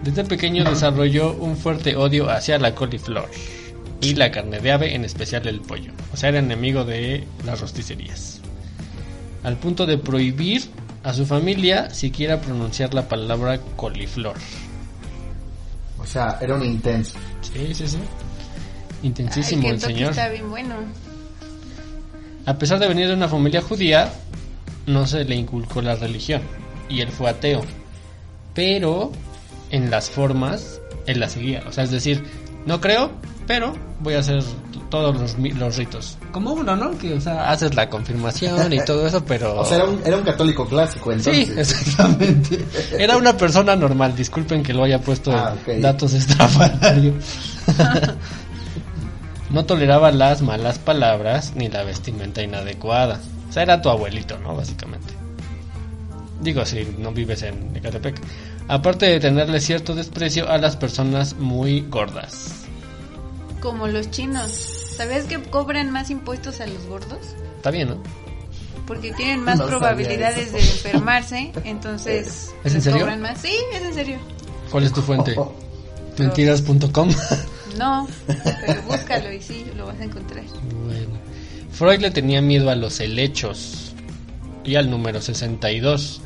[0.03, 3.27] desde pequeño desarrolló un fuerte odio hacia la coliflor
[4.01, 5.93] y la carne de ave, en especial el pollo.
[6.13, 8.39] O sea, era enemigo de las rosticerías.
[9.41, 10.69] Al punto de prohibir
[11.03, 14.35] a su familia siquiera pronunciar la palabra coliflor.
[15.99, 17.17] O sea, era un intenso.
[17.41, 17.97] Sí, sí, sí.
[19.03, 20.09] Intensísimo Ay, el señor.
[20.11, 20.75] está bien bueno.
[22.45, 24.11] A pesar de venir de una familia judía,
[24.85, 26.41] no se le inculcó la religión
[26.89, 27.61] y él fue ateo.
[28.53, 29.11] Pero
[29.69, 31.63] en las formas, él la seguía.
[31.67, 32.23] O sea, es decir,
[32.65, 33.11] no creo,
[33.47, 34.43] pero voy a hacer
[34.89, 36.17] todos los, ritos.
[36.31, 36.97] Como uno, ¿no?
[36.97, 39.61] Que, o sea, haces la confirmación y todo eso, pero...
[39.61, 41.57] O sea, era un, era un católico clásico Sí, entonces.
[41.81, 42.65] exactamente.
[42.97, 44.15] Era una persona normal.
[44.15, 47.15] Disculpen que lo haya puesto Ah, datos estrafalarios.
[49.49, 53.19] no toleraba las malas palabras ni la vestimenta inadecuada.
[53.49, 54.55] O sea, era tu abuelito, ¿no?
[54.55, 55.13] Básicamente.
[56.41, 58.19] Digo, si no vives en Ecatepec.
[58.67, 62.65] Aparte de tenerle cierto desprecio a las personas muy gordas.
[63.61, 64.51] Como los chinos.
[64.51, 67.19] ¿Sabías que cobran más impuestos a los gordos?
[67.57, 67.97] Está bien, ¿no?
[68.87, 70.57] Porque tienen más No probabilidades eso.
[70.57, 72.99] de enfermarse, entonces ¿Es en serio?
[73.01, 73.39] cobran más.
[73.39, 74.17] Sí, es en serio.
[74.71, 75.35] ¿Cuál es tu fuente?
[75.37, 75.53] Oh,
[76.17, 77.09] Mentiras.com.
[77.77, 80.43] No, pero búscalo y sí, lo vas a encontrar.
[80.85, 81.07] Bueno.
[81.71, 83.93] Freud le tenía miedo a los helechos
[84.65, 86.21] y al número 62,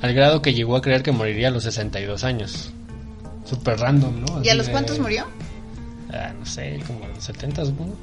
[0.00, 2.70] al grado que llegó a creer que moriría a los 62 años.
[3.44, 4.44] Super random, ¿no?
[4.44, 5.26] ¿Y a los de- cuántos murió?
[6.12, 7.96] Ah, no sé, como a los 70 supongo.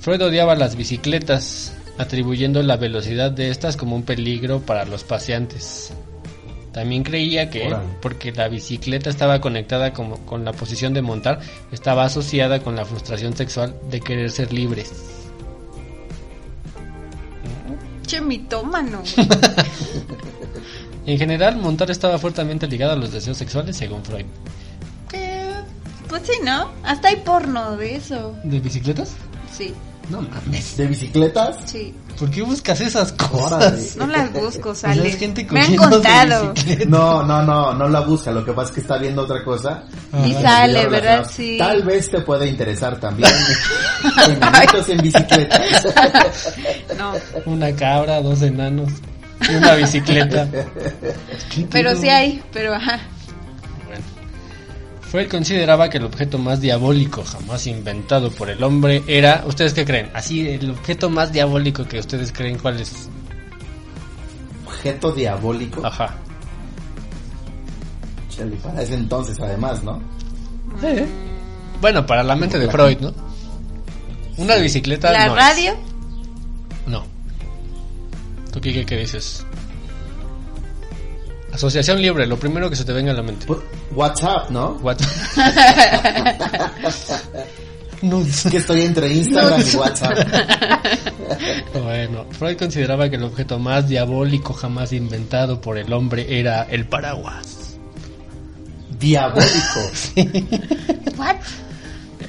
[0.00, 5.92] Freud odiaba las bicicletas, atribuyendo la velocidad de estas como un peligro para los paseantes.
[6.72, 11.40] También creía que, porque la bicicleta estaba conectada como- con la posición de montar,
[11.72, 14.92] estaba asociada con la frustración sexual de querer ser libres.
[18.06, 19.02] Che, mitómano.
[21.06, 24.24] En general, montar estaba fuertemente ligado a los deseos sexuales, según Freud.
[26.08, 26.70] Pues sí, ¿no?
[26.84, 28.34] Hasta hay porno de eso.
[28.44, 29.12] ¿De bicicletas?
[29.56, 29.74] Sí,
[30.08, 30.76] No mames.
[30.76, 31.56] ¿De bicicletas?
[31.66, 31.94] sí.
[32.18, 33.94] ¿Por qué buscas esas cosas?
[33.96, 35.10] No las busco, sale.
[35.10, 36.54] gente Me han contado.
[36.88, 38.30] No, no, no, no la busca.
[38.32, 39.84] Lo que pasa es que está viendo otra cosa.
[40.24, 41.26] Y sale, ¿verdad?
[41.30, 41.56] Sí.
[41.58, 43.30] Tal vez te puede interesar también.
[44.30, 45.60] Enanitos en bicicleta.
[46.96, 47.12] No,
[47.44, 48.90] Una cabra, dos enanos
[49.50, 50.48] y una bicicleta.
[51.54, 52.98] ¿Qué pero sí hay, pero ajá.
[55.10, 59.84] Freud consideraba que el objeto más diabólico jamás inventado por el hombre era, ¿ustedes qué
[59.84, 60.10] creen?
[60.14, 63.08] Así, el objeto más diabólico que ustedes creen, ¿cuál es?
[64.66, 65.86] Objeto diabólico.
[65.86, 66.14] Ajá.
[68.30, 70.02] Chale, para ese entonces además, ¿no?
[71.80, 73.14] Bueno, para la mente de Freud, ¿no?
[74.38, 75.38] Una bicicleta La no es.
[75.38, 75.76] radio,
[76.86, 77.04] No.
[78.52, 79.46] ¿Tú qué, qué dices?
[81.52, 83.46] Asociación libre, lo primero que se te venga a la mente.
[83.94, 84.78] WhatsApp, ¿no?
[84.82, 84.98] What?
[88.02, 88.46] Nudes.
[88.50, 90.18] Que estoy entre Instagram y WhatsApp.
[91.82, 96.86] Bueno, Freud consideraba que el objeto más diabólico jamás inventado por el hombre era el
[96.86, 97.76] paraguas.
[98.98, 99.90] Diabólico.
[101.18, 101.36] what?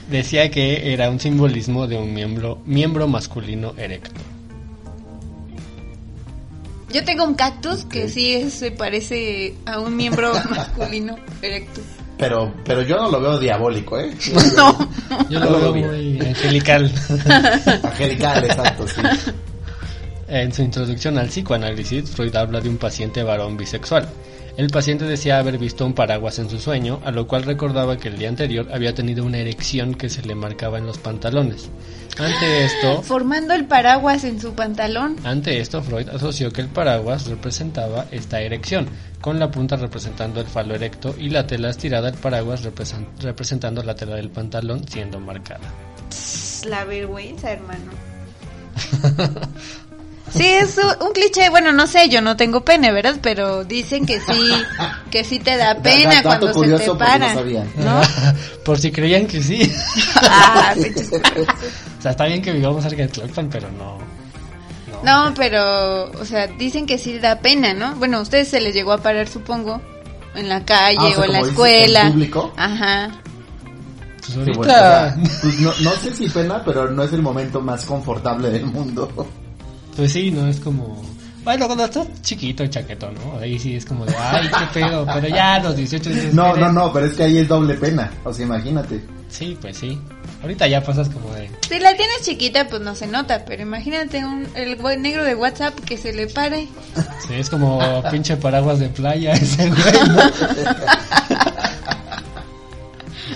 [0.09, 4.19] Decía que era un simbolismo de un miembro, miembro masculino erecto.
[6.97, 11.79] Yo tengo un cactus que sí es- se parece a un miembro masculino erecto.
[12.17, 14.11] Pero, pero yo no lo veo diabólico, ¿eh?
[14.57, 14.89] No.
[15.29, 16.91] Yo No lo lo veo muy angelical.
[17.83, 19.01] Angelical, exacto, sí.
[20.27, 24.09] En su introducción al psicoanálisis, Freud habla de un paciente varón bisexual.
[24.57, 28.07] El paciente decía haber visto un paraguas en su sueño, a lo cual recordaba que
[28.07, 31.69] el día anterior había tenido una erección que se le marcaba en los pantalones.
[32.17, 35.15] Ante esto, Formando el paraguas en su pantalón.
[35.23, 38.87] ante esto Freud asoció que el paraguas representaba esta erección,
[39.21, 43.83] con la punta representando el falo erecto y la tela estirada del paraguas represen- representando
[43.83, 45.69] la tela del pantalón siendo marcada.
[46.67, 47.91] La vergüenza, hermano.
[50.35, 53.15] Sí, es un cliché, bueno, no sé, yo no tengo pene, ¿verdad?
[53.21, 54.51] Pero dicen que sí,
[55.09, 57.71] que sí te da pena Da- dato cuando se curioso te porque para, no sabían.
[57.77, 58.01] ¿no?
[58.65, 59.71] Por si creían que sí.
[60.21, 63.97] Ah, o sea, está bien que vivamos cerca de Tlalpan, pero no.
[65.03, 67.95] No, pero, o sea, dicen que sí da pena, ¿no?
[67.95, 69.81] Bueno, a ustedes se les llegó a parar, supongo,
[70.35, 72.01] en la calle Ah, o sea, o en la escuela.
[72.01, 72.53] ¿en público?
[72.57, 73.11] Ajá.
[74.19, 75.15] Pues Sí, ahorita.
[75.41, 79.09] pues no, no sé si pena, pero no es el momento más confortable del mundo.
[79.97, 81.03] Pues sí, no es como.
[81.43, 83.39] Bueno, cuando estás chiquito y chaqueto, ¿no?
[83.39, 85.05] Ahí sí es como de, ay, qué pedo.
[85.11, 87.73] Pero ya a los 18 dices, No, no, no, pero es que ahí es doble
[87.73, 88.11] pena.
[88.23, 89.01] O sea, imagínate.
[89.29, 89.99] Sí, pues sí.
[90.41, 91.49] Ahorita ya pasas como de.
[91.67, 95.35] Si la tienes chiquita, pues no se nota, pero imagínate un, el güey negro de
[95.35, 96.67] WhatsApp que se le pare.
[97.27, 97.79] Sí, es como
[98.11, 100.21] pinche paraguas de playa ese güey, ¿no?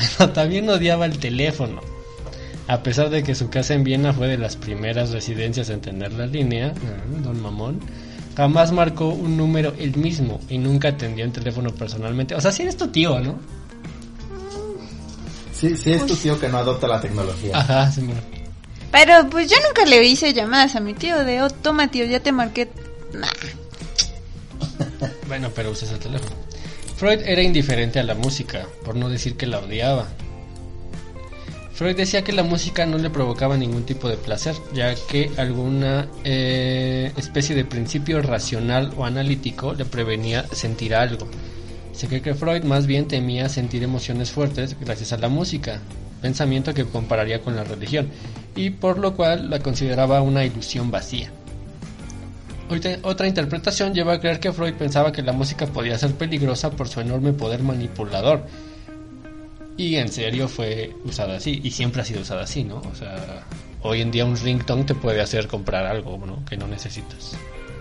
[0.18, 1.82] Bueno, también odiaba el teléfono.
[2.72, 6.14] A pesar de que su casa en Viena fue de las primeras residencias en tener
[6.14, 6.74] la línea,
[7.22, 7.82] don Mamón,
[8.38, 12.34] jamás marcó un número el mismo y nunca atendió un teléfono personalmente.
[12.34, 13.42] O sea, si eres tu tío, ¿no?
[15.52, 17.58] Sí, sí es tu tío que no adopta la tecnología.
[17.58, 18.22] Ajá, sí, mira.
[18.90, 22.22] Pero pues yo nunca le hice llamadas a mi tío de, oh, toma tío, ya
[22.22, 22.70] te marqué.
[23.14, 23.28] Nah.
[25.28, 26.38] Bueno, pero usas el teléfono.
[26.96, 30.08] Freud era indiferente a la música, por no decir que la odiaba.
[31.74, 36.08] Freud decía que la música no le provocaba ningún tipo de placer, ya que alguna
[36.24, 41.28] eh, especie de principio racional o analítico le prevenía sentir algo.
[41.94, 45.80] Se cree que Freud más bien temía sentir emociones fuertes gracias a la música,
[46.22, 48.10] pensamiento que compararía con la religión,
[48.56, 51.32] y por lo cual la consideraba una ilusión vacía.
[53.04, 56.88] Otra- interpretación lleva a creer que Freud pensaba que la música podía ser peligrosa por
[56.88, 58.46] su enorme poder manipulador.
[59.78, 62.82] Y en serio fue usada así, y siempre ha sido usada así, ¿no?
[62.92, 63.44] O sea,
[63.82, 66.44] hoy en día un ringtone te puede hacer comprar algo, ¿no?
[66.46, 67.38] Que no necesitas.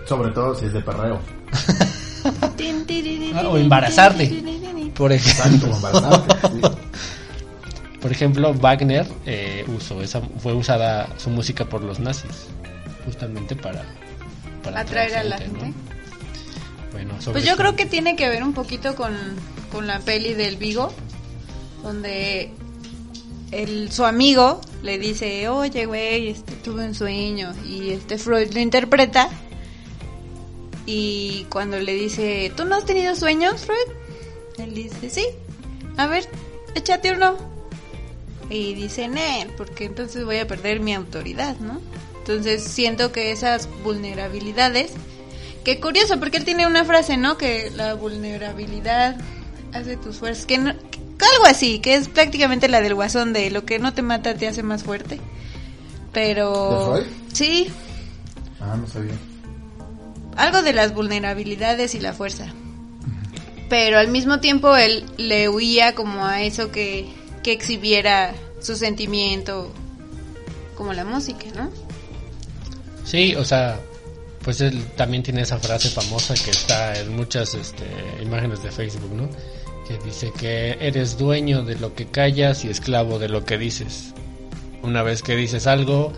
[0.07, 1.19] Sobre todo si es de perreo.
[3.45, 4.31] O embarazarte.
[4.95, 6.61] Por Exacto, ejemplo, embarazarte, sí.
[8.01, 12.47] por ejemplo Wagner eh, usó esa, fue usada su música por los nazis,
[13.05, 13.83] justamente para,
[14.63, 15.43] para Atraer a la ¿no?
[15.43, 15.73] gente.
[16.91, 19.15] Bueno, sobre Pues yo creo que tiene que ver un poquito con,
[19.71, 20.93] con la peli del Vigo,
[21.83, 22.51] donde
[23.51, 28.59] el, su amigo le dice, oye, güey, este, tuve un sueño, y este Freud lo
[28.59, 29.29] interpreta,
[30.85, 33.97] y cuando le dice, ¿tú no has tenido sueños, Freud?
[34.57, 35.25] Él dice, sí,
[35.97, 36.27] a ver,
[36.75, 37.35] échate uno.
[38.49, 41.79] Y dice, Nel, porque entonces voy a perder mi autoridad, ¿no?
[42.19, 44.91] Entonces siento que esas vulnerabilidades
[45.63, 47.37] Qué curioso, porque él tiene una frase, ¿no?
[47.37, 49.15] Que la vulnerabilidad
[49.73, 50.47] hace tus fuerzas.
[50.47, 50.90] Que, que
[51.33, 54.47] algo así, que es prácticamente la del guasón de lo que no te mata te
[54.47, 55.19] hace más fuerte.
[56.13, 56.95] Pero.
[56.95, 57.13] ¿De Freud?
[57.33, 57.67] Sí,
[58.59, 59.13] Ah, no sabía.
[60.37, 62.47] algo de las vulnerabilidades y la fuerza.
[63.69, 67.07] Pero al mismo tiempo él le huía como a eso que,
[67.41, 69.71] que exhibiera su sentimiento,
[70.77, 71.71] como la música, ¿no?
[73.05, 73.79] Sí, o sea,
[74.43, 77.85] pues él también tiene esa frase famosa que está en muchas este,
[78.21, 79.29] imágenes de Facebook, ¿no?
[79.87, 84.13] Que dice que eres dueño de lo que callas y esclavo de lo que dices.
[84.83, 86.13] Una vez que dices algo,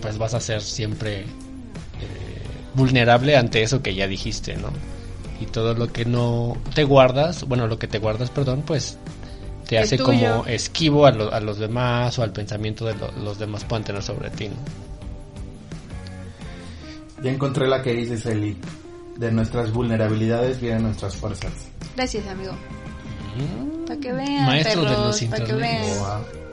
[0.00, 1.26] pues vas a ser siempre eh,
[2.74, 4.68] vulnerable ante eso que ya dijiste, ¿no?
[5.40, 8.96] Y todo lo que no te guardas, bueno, lo que te guardas, perdón, pues
[9.68, 10.06] te hace tuyo.
[10.06, 13.84] como esquivo a, lo- a los demás o al pensamiento de lo- los demás puedan
[13.84, 14.54] tener sobre ti, ¿no?
[17.22, 18.56] Ya encontré la que dice Eli.
[19.18, 21.52] De nuestras vulnerabilidades vienen nuestras fuerzas.
[21.96, 22.52] Gracias, amigo.
[23.86, 25.98] Para que vean, Maestro de los pa' que vean.
[25.98, 26.46] Wow.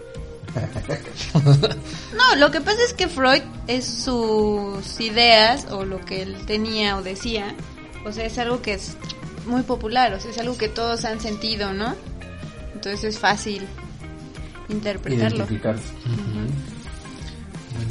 [2.15, 6.97] No, lo que pasa es que Freud es sus ideas o lo que él tenía
[6.97, 7.55] o decía,
[8.05, 8.95] o sea, es algo que es
[9.47, 11.95] muy popular, o sea, es algo que todos han sentido, ¿no?
[12.73, 13.65] Entonces es fácil
[14.69, 15.37] interpretarlo.
[15.37, 15.83] Identificarse.
[16.05, 16.47] Bueno,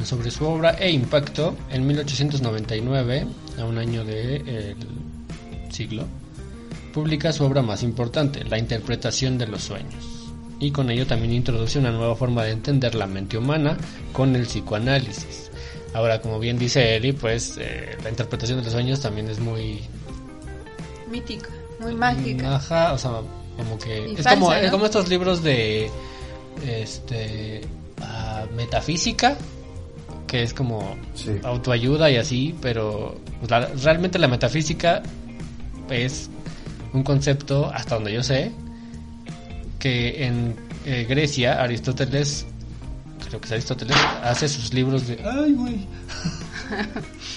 [0.05, 3.26] sobre su obra e impacto, en 1899,
[3.59, 4.76] a un año del
[5.70, 6.07] siglo,
[6.92, 10.05] publica su obra más importante, La interpretación de los sueños.
[10.61, 13.76] Y con ello también introduce una nueva forma de entender la mente humana
[14.12, 15.50] con el psicoanálisis.
[15.94, 19.81] Ahora, como bien dice Eli, pues eh, la interpretación de los sueños también es muy...
[21.11, 21.48] Mítica,
[21.81, 22.57] muy mágica.
[22.57, 23.11] Ajá, o sea,
[23.57, 24.09] como que...
[24.11, 24.70] Y es, falsa, como, es ¿no?
[24.70, 25.90] como estos libros de...
[26.64, 27.62] Este...
[28.00, 29.37] ah, metafísica,
[30.26, 31.32] que es como Sí.
[31.42, 35.02] autoayuda y así, pero pues, la- realmente la metafísica
[35.90, 36.30] es
[36.92, 38.52] un concepto, hasta donde yo sé,
[39.78, 40.56] que en
[40.87, 42.44] eh, Grecia Aristóteles,
[43.28, 45.18] creo que es Aristóteles, hace sus libros de...
[45.24, 45.87] Ay, güey.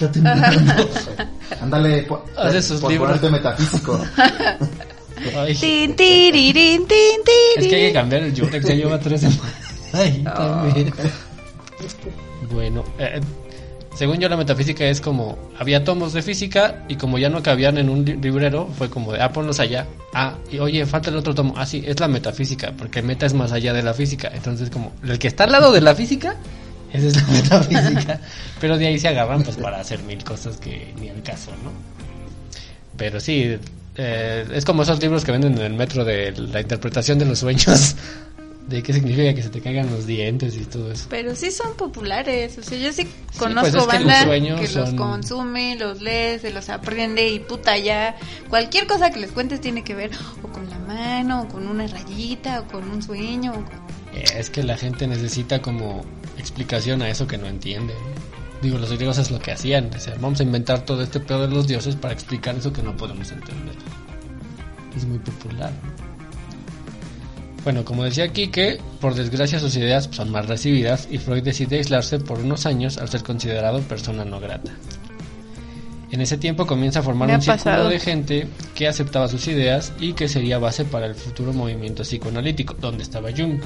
[1.60, 3.18] Ándale, Hace sus por libros.
[3.18, 4.00] ponerte metafísico.
[5.36, 5.54] Ay.
[5.54, 7.20] Tin, tirirín, tin,
[7.56, 9.54] Es que hay que cambiar el Yurex, ya lleva tres semanas.
[9.92, 10.92] Ay, también.
[12.50, 13.20] Bueno, eh,
[13.94, 17.78] según yo la metafísica es como, había tomos de física y como ya no cabían
[17.78, 19.86] en un li- librero, fue como de, ah, ponlos allá.
[20.12, 21.54] Ah, y oye, falta el otro tomo.
[21.56, 24.30] Ah, sí, es la metafísica, porque el meta es más allá de la física.
[24.34, 26.36] Entonces como, el que está al lado de la física,
[26.92, 28.20] esa es la metafísica.
[28.60, 31.70] Pero de ahí se agarran pues para hacer mil cosas que ni al caso, ¿no?
[32.96, 33.56] Pero sí,
[33.96, 37.38] eh, es como esos libros que venden en el metro de la interpretación de los
[37.38, 37.96] sueños.
[38.68, 41.06] De qué significa que se te caigan los dientes y todo eso.
[41.08, 44.24] Pero sí son populares, o sea, yo sí pues conozco es que los banda
[44.56, 48.16] que los son- consume, los lee, se los aprende y puta ya,
[48.48, 50.10] cualquier cosa que les cuentes tiene que ver
[50.42, 53.52] o con la mano, o con una rayita, o con un sueño.
[53.52, 53.86] o con-
[54.34, 56.04] Es que la gente necesita como
[56.36, 57.94] explicación a eso que no entiende.
[58.62, 59.90] Digo, los griegos es lo que hacían.
[59.94, 62.82] O sea, vamos a inventar todo este pedo de los dioses para explicar eso que
[62.82, 63.74] no podemos entender.
[64.96, 65.70] Es muy popular.
[67.66, 71.78] Bueno, como decía aquí que por desgracia sus ideas son mal recibidas y Freud decide
[71.78, 74.70] aislarse por unos años al ser considerado persona no grata.
[76.12, 77.88] En ese tiempo comienza a formar un círculo pasado.
[77.88, 82.74] de gente que aceptaba sus ideas y que sería base para el futuro movimiento psicoanalítico,
[82.74, 83.60] donde estaba Jung.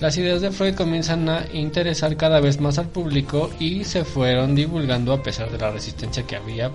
[0.00, 4.56] Las ideas de Freud comienzan a interesar cada vez más al público y se fueron
[4.56, 6.72] divulgando a pesar de la resistencia que había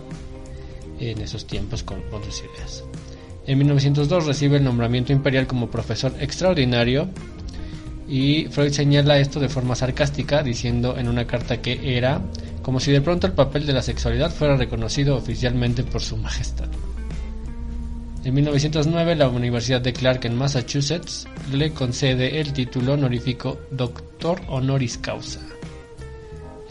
[0.97, 2.85] en esos tiempos con, con sus ideas.
[3.47, 7.09] En 1902 recibe el nombramiento imperial como profesor extraordinario
[8.07, 12.21] y Freud señala esto de forma sarcástica diciendo en una carta que era
[12.61, 16.67] como si de pronto el papel de la sexualidad fuera reconocido oficialmente por su majestad.
[18.23, 24.99] En 1909, la Universidad de Clark en Massachusetts le concede el título honorífico Doctor Honoris
[24.99, 25.39] Causa.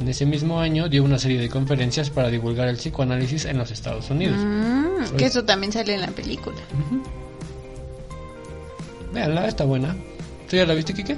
[0.00, 3.70] En ese mismo año dio una serie de conferencias para divulgar el psicoanálisis en los
[3.70, 4.38] Estados Unidos.
[4.38, 6.56] Mm, que eso también sale en la película.
[9.12, 9.94] Veanla, está buena.
[10.48, 11.16] ¿Tú ya la viste, Kike?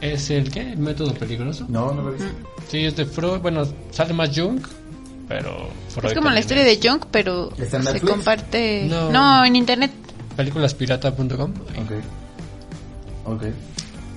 [0.00, 0.72] ¿Es el qué?
[0.72, 1.66] ¿El método peligroso?
[1.68, 2.28] No, no lo he visto.
[2.68, 3.40] Sí, es de Freud.
[3.40, 4.60] Bueno, sale más Jung,
[5.28, 6.80] pero Freud Es como la historia es.
[6.82, 8.10] de Junk, pero ¿Está en se Netflix?
[8.12, 8.86] comparte.
[8.88, 9.10] No.
[9.10, 9.44] No.
[9.44, 9.92] en internet.
[10.36, 11.52] Películaspirata.com.
[11.52, 11.92] Ok.
[13.26, 13.42] Ok.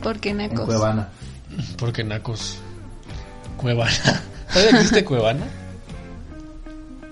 [0.02, 0.66] Porque En nacos.
[0.66, 1.10] Cuevana.
[1.78, 2.58] Porque Nacos.
[3.60, 4.24] Cuevana.
[4.54, 5.46] ¿Todavía existe Cuevana?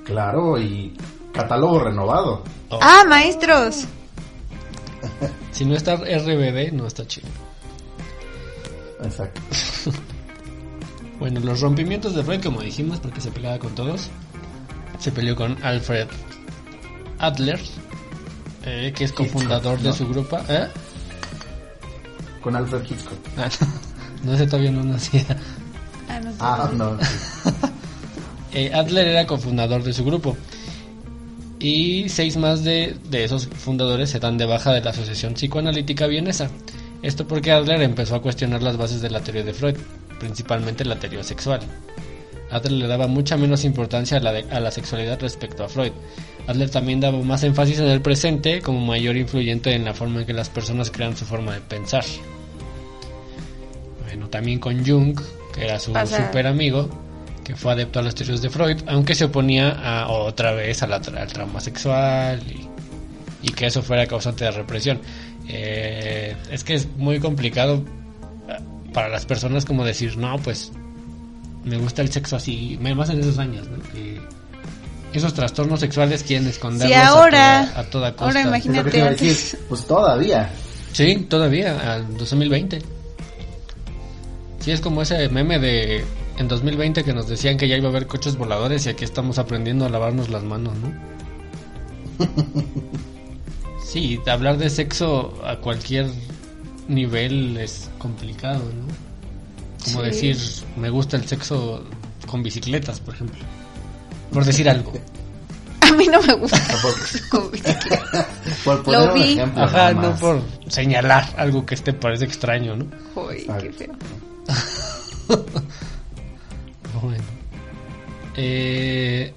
[0.06, 0.96] Claro, y
[1.34, 2.44] catálogo renovado.
[2.70, 2.80] Oh.
[2.82, 3.86] Ah, maestros.
[5.52, 7.28] Si no está RBD, no está chido.
[9.04, 9.42] Exacto.
[11.20, 14.12] Bueno, los rompimientos de Freud, como dijimos, porque se peleaba con todos.
[15.00, 16.08] Se peleó con Alfred
[17.18, 17.60] Adler,
[18.64, 19.96] eh, que es cofundador de ¿no?
[19.96, 20.38] su grupo.
[20.48, 20.68] ¿Eh?
[22.40, 23.18] Con Alfred Hitchcock.
[23.36, 23.50] Ah,
[24.24, 25.26] no, ese todavía no nacía.
[26.40, 26.86] Ah, no.
[26.86, 27.68] Ah, no.
[28.54, 30.36] Eh, Adler era cofundador de su grupo.
[31.60, 36.08] Y seis más de, de esos fundadores se dan de baja de la Asociación Psicoanalítica
[36.08, 36.50] Vienesa.
[37.02, 39.76] Esto porque Adler empezó a cuestionar las bases de la teoría de Freud,
[40.20, 41.60] principalmente la teoría sexual.
[42.50, 45.92] Adler le daba mucha menos importancia a la, de- a la sexualidad respecto a Freud.
[46.48, 50.26] Adler también daba más énfasis en el presente como mayor influyente en la forma en
[50.26, 52.06] que las personas crean su forma de pensar.
[54.06, 55.20] Bueno, también con Jung,
[55.58, 56.26] que era su Pasa.
[56.28, 56.90] super amigo,
[57.44, 60.88] que fue adepto a las teorías de Freud, aunque se oponía a, otra vez a
[60.88, 65.00] la tra- al trauma sexual y, y que eso fuera causante de represión.
[65.48, 67.84] Eh, es que es muy complicado
[68.50, 68.58] eh,
[68.94, 70.72] para las personas como decir, no, pues
[71.64, 73.82] me gusta el sexo así, me- más en esos años, ¿no?
[73.94, 74.20] Que
[75.14, 78.26] esos trastornos sexuales quieren esconderlos Sí, a toda- a toda, costa.
[78.26, 79.60] Ahora imagínate decir.
[79.70, 80.50] Pues todavía.
[80.92, 82.82] Sí, todavía, al 2020.
[84.68, 86.04] Sí, es como ese meme de
[86.38, 89.40] en 2020 que nos decían que ya iba a haber coches voladores y aquí estamos
[89.40, 90.92] aprendiendo a lavarnos las manos, ¿no?
[93.82, 96.08] Sí, hablar de sexo a cualquier
[96.90, 98.94] nivel es complicado, ¿no?
[99.86, 100.06] Como Sí.
[100.34, 100.38] decir,
[100.76, 101.86] me gusta el sexo
[102.30, 103.40] con bicicletas, por ejemplo.
[104.34, 104.92] Por decir algo.
[105.88, 106.58] A mí no me gusta.
[107.52, 108.28] Bicicleta.
[108.64, 109.34] Por poner Lo un vi.
[109.34, 109.64] ejemplo.
[109.64, 112.86] Ajá, nada no por señalar algo que este parece extraño, ¿no?
[113.16, 113.94] Uy, qué feo.
[117.02, 117.24] Bueno.
[118.36, 119.34] Eh,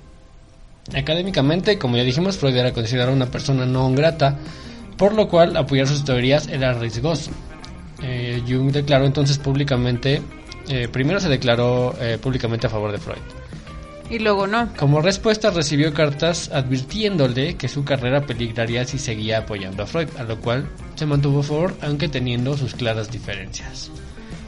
[0.95, 4.39] académicamente, como ya dijimos, Freud era considerado una persona no grata,
[4.97, 7.31] por lo cual apoyar sus teorías era riesgoso.
[8.03, 10.23] Eh, Jung declaró entonces públicamente,
[10.69, 13.19] eh, primero se declaró eh, públicamente a favor de Freud.
[14.11, 14.69] Y luego no.
[14.77, 20.25] Como respuesta recibió cartas advirtiéndole que su carrera peligraría si seguía apoyando a Freud, a
[20.25, 23.91] lo cual se mantuvo favor, aunque teniendo sus claras diferencias.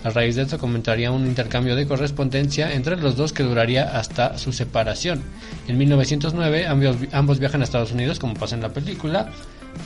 [0.02, 4.36] A raíz de esto comenzaría un intercambio de correspondencia entre los dos que duraría hasta
[4.36, 5.22] su separación.
[5.68, 9.30] En 1909 ambos, ambos viajan a Estados Unidos, como pasa en la película,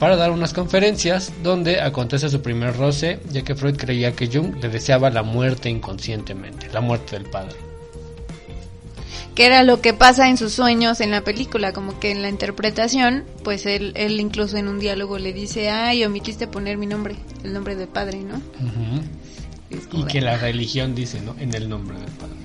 [0.01, 4.57] para dar unas conferencias donde acontece su primer roce, ya que Freud creía que Jung
[4.62, 7.65] le deseaba la muerte inconscientemente, la muerte del padre.
[9.37, 12.28] Que era lo que pasa en sus sueños en la película, como que en la
[12.28, 17.14] interpretación, pues él, él incluso en un diálogo le dice, ay, omitiste poner mi nombre,
[17.45, 18.43] el nombre del padre, ¿no?
[19.70, 21.34] Y que la religión dice, ¿no?
[21.39, 22.37] En el nombre del Padre.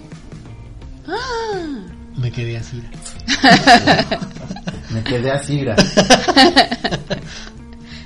[2.17, 2.81] Me quedé así.
[4.91, 5.63] Me quedé así.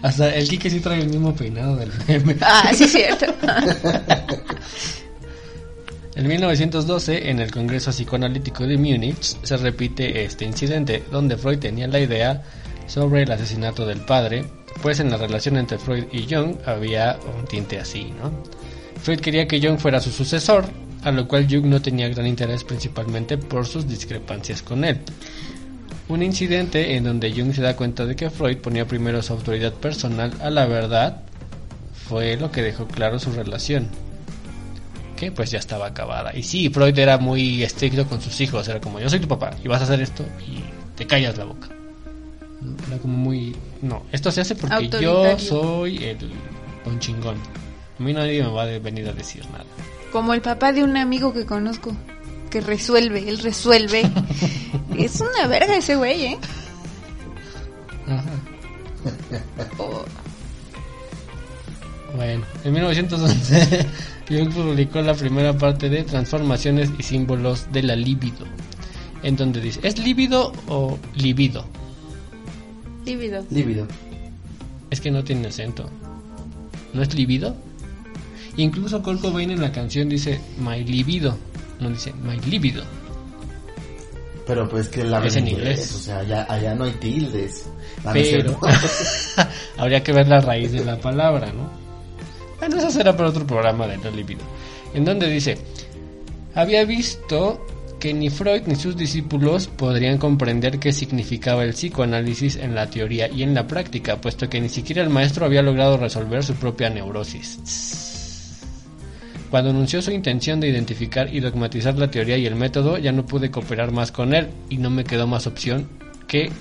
[0.01, 2.35] Hasta el Kike sí trae el mismo peinado del meme.
[2.41, 3.25] Ah, sí, es cierto.
[6.15, 11.89] En 1912, en el Congreso Psicoanalítico de Múnich, se repite este incidente, donde Freud tenía
[11.89, 12.41] la idea
[12.87, 14.45] sobre el asesinato del padre,
[14.81, 18.31] pues en la relación entre Freud y Jung había un tinte así, ¿no?
[19.03, 20.63] Freud quería que Jung fuera su sucesor,
[21.03, 25.01] a lo cual Jung no tenía gran interés principalmente por sus discrepancias con él.
[26.07, 29.73] Un incidente en donde Jung se da cuenta de que Freud ponía primero su autoridad
[29.73, 31.23] personal a la verdad
[32.07, 34.04] fue lo que dejó claro su relación
[35.15, 36.35] que pues ya estaba acabada.
[36.35, 39.51] Y sí, Freud era muy estricto con sus hijos, era como yo soy tu papá
[39.63, 40.63] y vas a hacer esto y
[40.95, 41.69] te callas la boca.
[42.87, 43.55] Era como muy...
[43.81, 46.17] No, esto se hace porque yo soy el
[46.83, 47.37] don chingón.
[47.99, 49.65] A mí nadie me va a venir a decir nada.
[50.11, 51.95] Como el papá de un amigo que conozco,
[52.49, 54.09] que resuelve, él resuelve.
[54.97, 56.37] es una verga ese güey, ¿eh?
[58.07, 58.31] Ajá.
[59.77, 60.05] Oh,
[62.15, 63.85] Bueno, en 1911
[64.29, 68.45] Jung publicó la primera parte de Transformaciones y símbolos de la libido,
[69.21, 71.65] en donde dice, ¿es líbido o libido?
[73.05, 73.45] lívido.
[73.51, 73.87] Lívido.
[74.89, 75.89] Es que no tiene acento.
[76.93, 77.55] ¿No es libido?
[78.57, 81.37] Incluso Kurt Cobain en la canción dice my libido.
[81.79, 82.83] No dice my libido.
[84.47, 85.93] Pero pues que la Es en inglés.
[85.93, 87.65] O sea, allá, allá no hay tildes.
[88.13, 88.59] Pero
[89.77, 91.84] habría que ver la raíz de la palabra, ¿no?
[92.59, 94.41] Bueno, eso será para otro programa de Libido.
[94.93, 95.57] En donde dice,
[96.53, 97.65] había visto
[97.99, 103.27] que ni Freud ni sus discípulos podrían comprender qué significaba el psicoanálisis en la teoría
[103.27, 106.89] y en la práctica, puesto que ni siquiera el maestro había logrado resolver su propia
[106.89, 107.59] neurosis.
[109.49, 113.25] Cuando anunció su intención de identificar y dogmatizar la teoría y el método, ya no
[113.25, 115.87] pude cooperar más con él y no me quedó más opción
[116.27, 116.51] que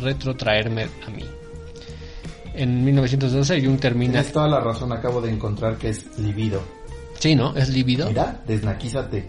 [0.00, 1.24] retrotraerme a mí.
[2.58, 4.14] En 1912 Jung termina...
[4.14, 6.60] Tienes toda la razón, acabo de encontrar que es libido.
[7.16, 7.54] Sí, ¿no?
[7.56, 8.08] Es lívido.
[8.08, 9.28] Mira, desnaquízate.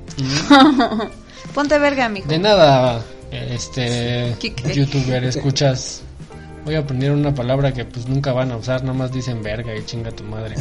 [1.54, 2.28] Ponte verga, mijo.
[2.28, 4.76] De nada, este ¿Qué crees?
[4.76, 6.02] youtuber, escuchas.
[6.66, 9.86] Voy a aprender una palabra que pues nunca van a usar, nomás dicen verga y
[9.86, 10.56] chinga tu madre.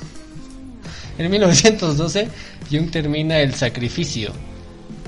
[1.18, 2.28] en 1912,
[2.68, 4.32] Jung termina El sacrificio,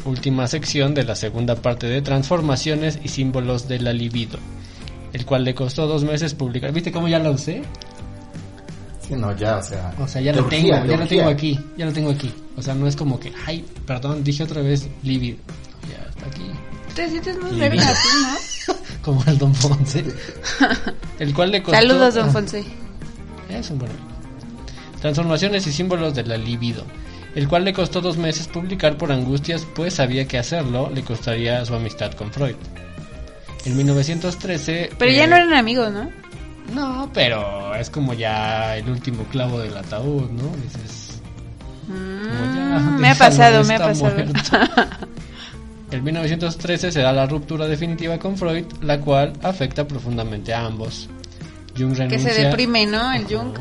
[0.05, 4.39] última sección de la segunda parte de Transformaciones y símbolos de la libido,
[5.13, 6.73] el cual le costó dos meses publicar.
[6.73, 7.63] ¿Viste cómo ya la usé?
[9.07, 9.95] Sí, no, ya, o sea.
[10.01, 12.33] O sea, ya lo teología, tengo, ya lo tengo aquí, ya lo tengo aquí.
[12.57, 15.39] O sea, no es como que, ay, perdón, dije otra vez libido.
[15.89, 16.51] Ya está aquí.
[16.95, 17.71] Te sientes muy Libido.
[17.71, 18.75] verga tú, ¿no?
[19.03, 20.03] Como el Don Fonse.
[21.21, 21.79] el cual le costó...
[21.81, 22.65] Saludos, don Ah, Fonse.
[23.51, 24.07] Es un buen amigo.
[25.01, 26.83] Transformaciones y símbolos de la libido.
[27.37, 31.65] El cual le costó dos meses publicar por angustias, pues sabía que hacerlo le costaría
[31.65, 32.57] su amistad con Freud.
[33.67, 34.91] En 1913...
[34.97, 36.09] Pero ya eh, no eran amigos, ¿no?
[36.73, 40.55] No, pero es como ya el último clavo del ataúd, ¿no?
[40.63, 41.21] Dices...
[41.89, 44.17] Mm, me ha pasado, me ha pasado.
[45.91, 51.09] En 1913 se da la ruptura definitiva con Freud, la cual afecta profundamente a ambos.
[51.79, 53.13] Jung que renuncia, se deprime, ¿no?
[53.13, 53.57] El Jung.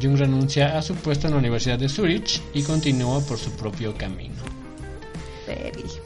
[0.00, 3.94] Jung renuncia a su puesto en la Universidad de Zurich y continúa por su propio
[3.96, 4.36] camino.
[5.46, 6.05] Verga.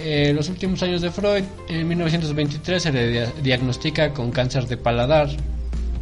[0.00, 4.76] Eh, los últimos años de Freud, en 1923 se le dia- diagnostica con cáncer de
[4.76, 5.28] paladar,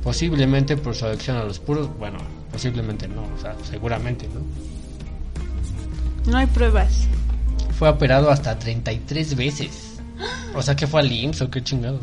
[0.03, 1.89] posiblemente por su adicción a los puros.
[1.99, 2.19] Bueno,
[2.53, 4.41] posiblemente no, o sea, seguramente no.
[6.31, 7.07] No hay pruebas.
[7.79, 9.71] Fue operado hasta 33 veces.
[10.55, 12.01] O sea, que fue al IMSS o qué chingado.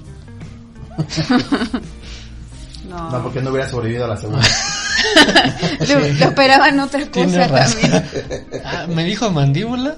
[2.89, 3.09] No.
[3.09, 4.41] No, porque no hubiera sobrevivido a la segunda.
[5.87, 8.03] Le, le operaban otra cosa también.
[8.65, 9.95] Ah, me dijo mandíbula.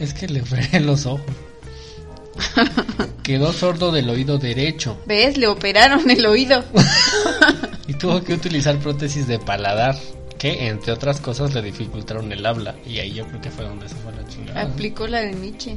[0.00, 1.26] Es que le operé los ojos.
[3.22, 5.36] Quedó sordo del oído derecho ¿Ves?
[5.36, 6.64] Le operaron el oído.
[7.86, 9.96] y tuvo que utilizar prótesis de paladar
[10.38, 12.74] que, entre otras cosas, le dificultaron el habla.
[12.84, 14.62] Y ahí yo creo que fue donde se fue la chingada.
[14.62, 15.76] Aplicó la de Nietzsche.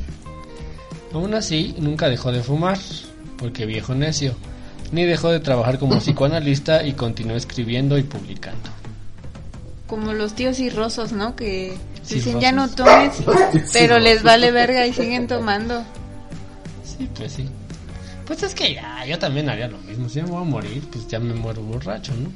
[1.13, 2.79] Aún así, nunca dejó de fumar,
[3.37, 4.35] porque viejo necio.
[4.91, 8.71] Ni dejó de trabajar como psicoanalista y continuó escribiendo y publicando.
[9.85, 11.35] Como los tíos cirrosos, ¿no?
[11.35, 13.13] Que Sí, dicen ya no tomes,
[13.73, 15.83] pero les vale verga y siguen tomando.
[16.83, 17.49] Sí, pues sí.
[18.27, 20.07] Pues es que ya, yo también haría lo mismo.
[20.09, 22.29] Si me voy a morir, pues ya me muero borracho, ¿no?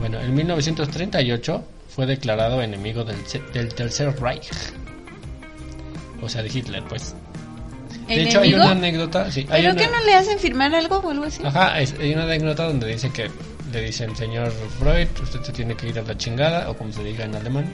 [0.00, 3.16] Bueno, en 1938 fue declarado enemigo del,
[3.52, 4.50] del Tercer Reich.
[6.22, 7.14] O sea, de Hitler, pues.
[8.06, 9.30] De hecho, hay una anécdota.
[9.32, 11.42] Sí, hay ¿Pero una, que no le hacen firmar algo o algo así?
[11.44, 13.30] Ajá, es- hay una anécdota donde dice que
[13.76, 17.04] le dicen, señor Freud, usted se tiene que ir a la chingada, o como se
[17.04, 17.66] diga en alemán,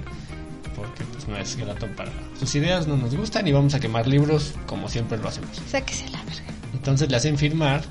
[0.74, 2.10] porque pues no es grato para...
[2.38, 5.50] Sus ideas no nos gustan y vamos a quemar libros como siempre lo hacemos.
[5.68, 6.42] Sáquese la verga.
[6.74, 7.82] Entonces le hacen firmar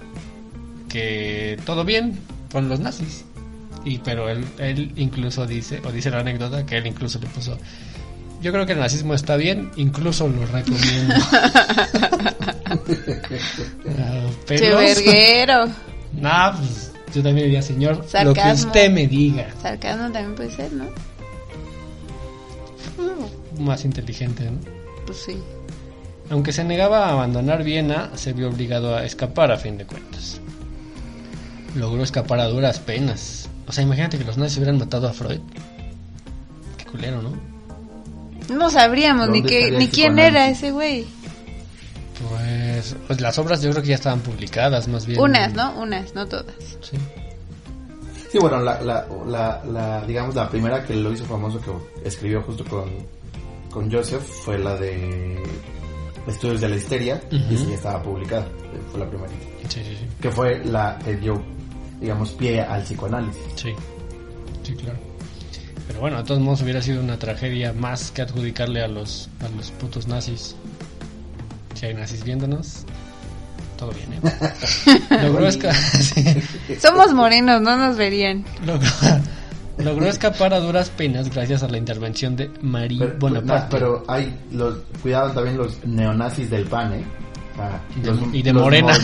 [0.89, 2.19] que todo bien
[2.51, 3.23] con los nazis.
[3.85, 7.57] Y pero él, él incluso dice, o dice la anécdota, que él incluso le puso,
[8.41, 11.15] yo creo que el nazismo está bien, incluso lo recomiendo.
[14.47, 15.65] Che pero- verguero.
[16.13, 19.47] Nah, pues yo también diría, señor, lo que usted me diga.
[19.61, 20.85] Sarcasmo también puede ser, ¿no?
[23.59, 24.57] Más inteligente, ¿no?
[25.05, 25.37] Pues sí.
[26.29, 30.39] Aunque se negaba a abandonar Viena, se vio obligado a escapar a fin de cuentas.
[31.75, 33.49] Logró escapar a duras penas.
[33.67, 35.39] O sea, imagínate que los nazis hubieran matado a Freud.
[36.77, 37.33] Qué culero, ¿no?
[38.53, 41.05] No sabríamos ni ¿Dónde qué, ni quién era ese güey.
[42.81, 45.19] Pues, pues las obras yo creo que ya estaban publicadas, más bien.
[45.19, 45.79] Unas, ¿no?
[45.79, 46.55] Unas, no todas.
[46.81, 46.97] Sí.
[48.31, 52.41] Sí, bueno, la, la, la, la, digamos, la primera que lo hizo famoso, que escribió
[52.43, 52.89] justo con,
[53.69, 55.43] con Joseph, fue la de
[56.27, 57.57] Estudios de la Histeria, y Ujú.
[57.57, 58.47] sí ya estaba publicada,
[58.89, 59.31] fue la primera.
[59.67, 60.07] Sí, sí, sí.
[60.21, 61.41] Que fue la que dio,
[61.99, 63.41] digamos, pie al psicoanálisis.
[63.55, 63.73] Sí,
[64.63, 64.97] sí, claro.
[65.87, 69.49] Pero bueno, de todos modos hubiera sido una tragedia más que adjudicarle a los, a
[69.49, 70.55] los putos nazis.
[71.81, 72.83] Si hay nazis viéndonos,
[73.75, 74.21] todo bien, ¿eh?
[75.23, 76.23] Logró, esca- sí.
[76.79, 78.45] Somos morenos, no nos verían.
[78.63, 78.87] Logró,
[79.79, 83.67] logró escapar a duras penas gracias a la intervención de Marie Pero, Bonaparte.
[83.71, 87.03] pero hay los cuidado también los neonazis del PAN, ¿eh?
[87.57, 88.93] Ah, Y de- los- y de los Morena.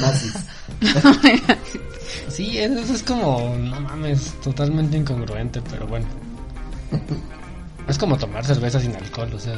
[2.30, 6.06] Sí, eso es como, no mames, totalmente incongruente, pero bueno.
[7.88, 9.56] Es como tomar cerveza sin alcohol, o sea,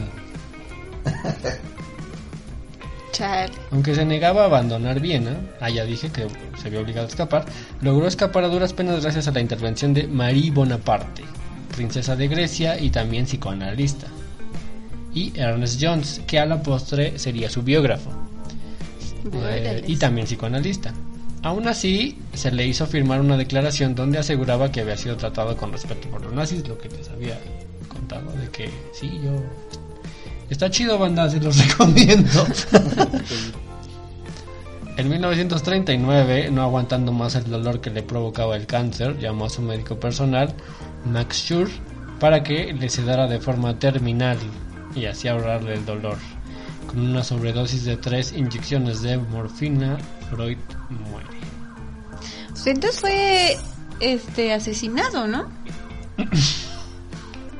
[3.11, 3.51] Chale.
[3.71, 6.27] aunque se negaba a abandonar Viena, ah, ya dije que
[6.61, 7.45] se vio obligado a escapar,
[7.81, 11.23] logró escapar a duras penas gracias a la intervención de Marie Bonaparte,
[11.75, 14.07] princesa de Grecia y también psicoanalista,
[15.13, 18.11] y Ernest Jones, que a la postre sería su biógrafo.
[19.33, 20.93] Eh, y también psicoanalista.
[21.41, 25.71] Aún así, se le hizo firmar una declaración donde aseguraba que había sido tratado con
[25.71, 27.39] respeto por los nazis, lo que les había
[27.87, 29.41] contado, de que sí, yo...
[30.49, 32.45] Está chido, banda, se los recomiendo.
[34.97, 39.61] en 1939, no aguantando más el dolor que le provocaba el cáncer, llamó a su
[39.61, 40.53] médico personal,
[41.05, 41.69] Max Schur,
[42.19, 44.37] para que le sedara de forma terminal
[44.95, 46.17] y así ahorrarle el dolor.
[46.87, 49.97] Con una sobredosis de tres inyecciones de morfina,
[50.31, 50.57] Freud
[50.89, 51.27] muere.
[52.49, 53.57] Pues entonces fue
[53.99, 55.47] este asesinado, ¿no?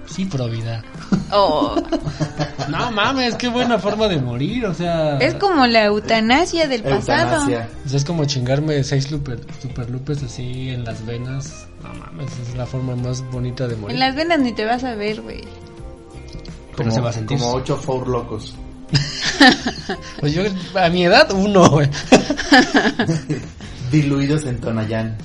[0.09, 0.83] Sí, probidad.
[1.31, 1.75] Oh,
[2.69, 5.17] No mames, qué buena forma de morir, o sea...
[5.19, 7.43] es como la eutanasia del pasado.
[7.43, 11.67] O sea, es como chingarme seis super, super lupes así en las venas.
[11.83, 13.93] No mames, es la forma más bonita de morir.
[13.95, 15.41] En las venas ni te vas a ver, güey.
[16.75, 17.37] Pero Como- se va a sentir.
[17.37, 18.55] Como ocho four locos.
[20.19, 20.43] Pues yo,
[20.75, 21.89] a mi edad, uno, güey.
[23.91, 25.17] Diluidos en Tonayán.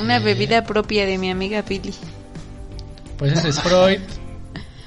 [0.00, 1.94] Una bebida propia de mi amiga Pili.
[3.18, 4.00] Pues ese es Freud.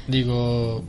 [0.08, 0.84] Digo,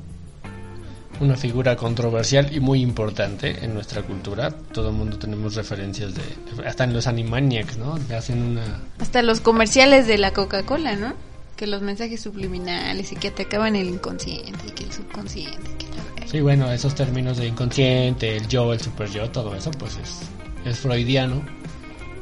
[1.21, 4.51] una figura controversial y muy importante en nuestra cultura.
[4.51, 6.23] Todo el mundo tenemos referencias de.
[6.67, 7.99] Hasta en los Animaniacs, ¿no?
[8.17, 8.81] Hacen una.
[8.99, 11.13] Hasta los comerciales de la Coca-Cola, ¿no?
[11.57, 15.71] Que los mensajes subliminales y que atacaban el inconsciente y que el subconsciente.
[15.71, 15.87] y Que
[16.23, 16.27] la.
[16.27, 20.21] Sí, bueno, esos términos de inconsciente, el yo, el super yo, todo eso, pues es,
[20.65, 21.45] es freudiano.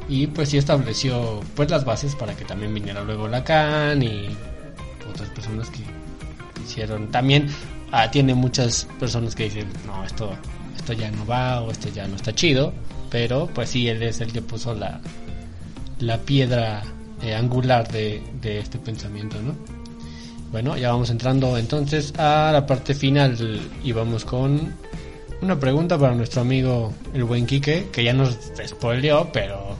[0.09, 4.27] Y pues sí estableció pues las bases para que también viniera luego Lacan y
[5.09, 5.79] otras personas que
[6.63, 7.09] hicieron.
[7.11, 7.47] También
[7.91, 10.31] ah, tiene muchas personas que dicen, no, esto,
[10.75, 12.73] esto ya no va o esto ya no está chido.
[13.09, 14.99] Pero pues sí, él es el que puso la,
[15.99, 16.83] la piedra
[17.21, 19.55] eh, angular de, de este pensamiento, ¿no?
[20.51, 23.35] Bueno, ya vamos entrando entonces a la parte final
[23.83, 24.71] y vamos con
[25.41, 29.75] una pregunta para nuestro amigo el buen Quique, que ya nos spoileó, pero...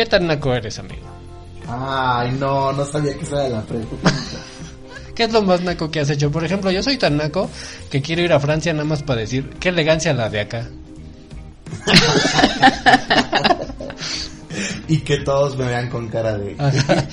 [0.00, 1.02] ¿Qué tan naco eres, amigo?
[1.68, 4.10] Ay, no, no sabía que esa era la pregunta.
[5.14, 6.30] ¿Qué es lo más naco que has hecho?
[6.30, 7.50] Por ejemplo, yo soy tan naco
[7.90, 10.68] que quiero ir a Francia nada más para decir, qué elegancia la de acá.
[14.88, 16.56] y que todos me vean con cara de...
[16.58, 16.94] Ajá.
[16.96, 17.06] ¿Qué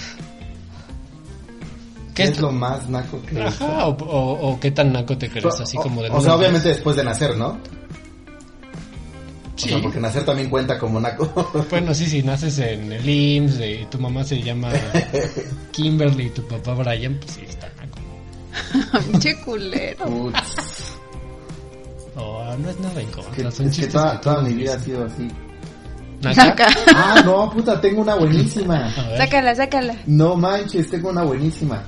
[2.16, 3.42] ¿Qué es lo más naco que?
[3.42, 6.10] Ajá, o, o- o qué tan naco te crees, así O- como de...
[6.10, 7.58] O sea, obviamente después de nacer, ¿no?
[9.58, 9.70] Sí.
[9.70, 11.52] O sea, porque nacer también cuenta como naco.
[11.70, 14.70] Bueno, sí, si naces en el IMSS y tu mamá se llama
[15.72, 19.02] Kimberly y tu papá Brian, pues sí, está naco.
[19.12, 20.06] Pinche culero.
[20.06, 20.94] Putz,
[22.20, 24.54] Oh, no es nada en que- contra, son es que chistes toda, que toda mi
[24.54, 25.28] vida ha sido así.
[26.22, 26.46] ¿Naca?
[26.46, 26.68] Saca.
[26.96, 28.92] Ah, no, puta, tengo una buenísima.
[29.18, 29.96] Sácala, sácala.
[30.08, 31.84] No manches, tengo una buenísima.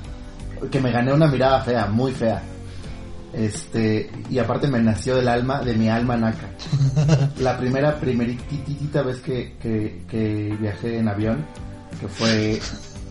[0.72, 2.44] Que me gané una mirada fea, muy fea.
[3.34, 6.50] Este, y aparte me nació del alma, de mi alma naca.
[7.40, 11.46] La primera, primeritita vez que, que, que viajé en avión,
[12.00, 12.60] que fue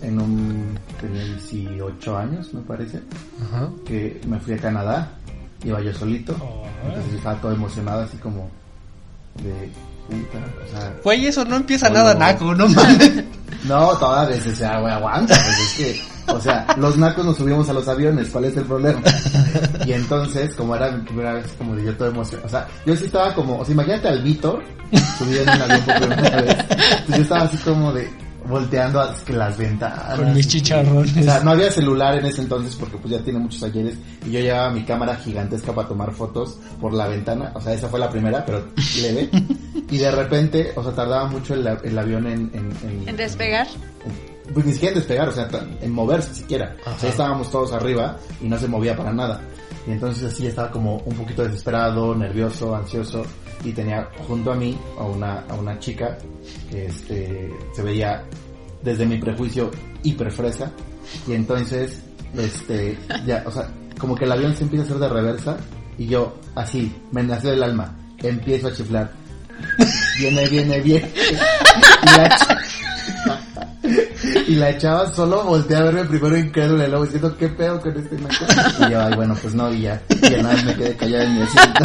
[0.02, 3.00] en un, tenía 18 años, me parece,
[3.48, 3.68] Ajá.
[3.86, 5.08] que me fui a Canadá,
[5.64, 6.64] iba yo solito, Oh.
[6.86, 8.48] entonces estaba todo emocionado así como
[9.42, 9.70] de
[10.08, 12.20] puta, o sea, Güey, eso no empieza nada no.
[12.20, 13.24] naco, no mames.
[13.66, 17.36] No, toda vez, o sea, güey, aguanta, pues es que, o sea, los nacos nos
[17.36, 19.00] subimos a los aviones, ¿cuál es el problema?
[19.86, 22.96] Y entonces, como era mi primera vez, como de yo todo emocionado, o sea, yo
[22.96, 24.62] sí estaba como, o sea, imagínate al Víctor
[25.18, 28.08] subido en un avión por primera vez, Entonces yo estaba así como de,
[28.48, 30.16] volteando a las ventanas.
[30.16, 31.16] Con mis y- chicharrones.
[31.18, 33.94] O sea, no había celular en ese entonces porque pues ya tiene muchos ayeres
[34.26, 37.88] y yo llevaba mi cámara gigantesca para tomar fotos por la ventana, o sea, esa
[37.88, 38.64] fue la primera, pero
[39.02, 39.28] leve.
[39.90, 43.66] Y de repente, o sea, tardaba mucho el, el avión en, en, en- En despegar.
[44.52, 45.48] Pues ni siquiera despegar, o sea,
[45.80, 46.76] en moverse siquiera.
[46.86, 49.40] O sea, estábamos todos arriba y no se movía para nada.
[49.86, 53.24] Y entonces así estaba como un poquito desesperado, nervioso, ansioso
[53.64, 56.16] y tenía junto a mí a una, a una chica
[56.70, 58.24] que este, se veía
[58.82, 59.70] desde mi prejuicio
[60.02, 60.70] hiper fresa
[61.26, 62.02] y entonces
[62.36, 62.96] este
[63.26, 63.68] ya, o sea,
[63.98, 65.56] como que el avión se empieza a hacer de reversa
[65.98, 67.96] Y yo, así, me nació del alma.
[68.18, 69.10] Empiezo a chiflar.
[70.18, 71.12] Viene, viene, viene.
[72.00, 72.36] Y la,
[74.46, 77.96] y la chava solo voltea a verme primero incrédula y luego diciendo, ¿qué pedo con
[77.96, 78.86] este naco?
[78.86, 80.02] Y yo, ay, bueno, pues no, y ya.
[80.08, 81.84] Y ya nada más me quedé callada en mi asiento.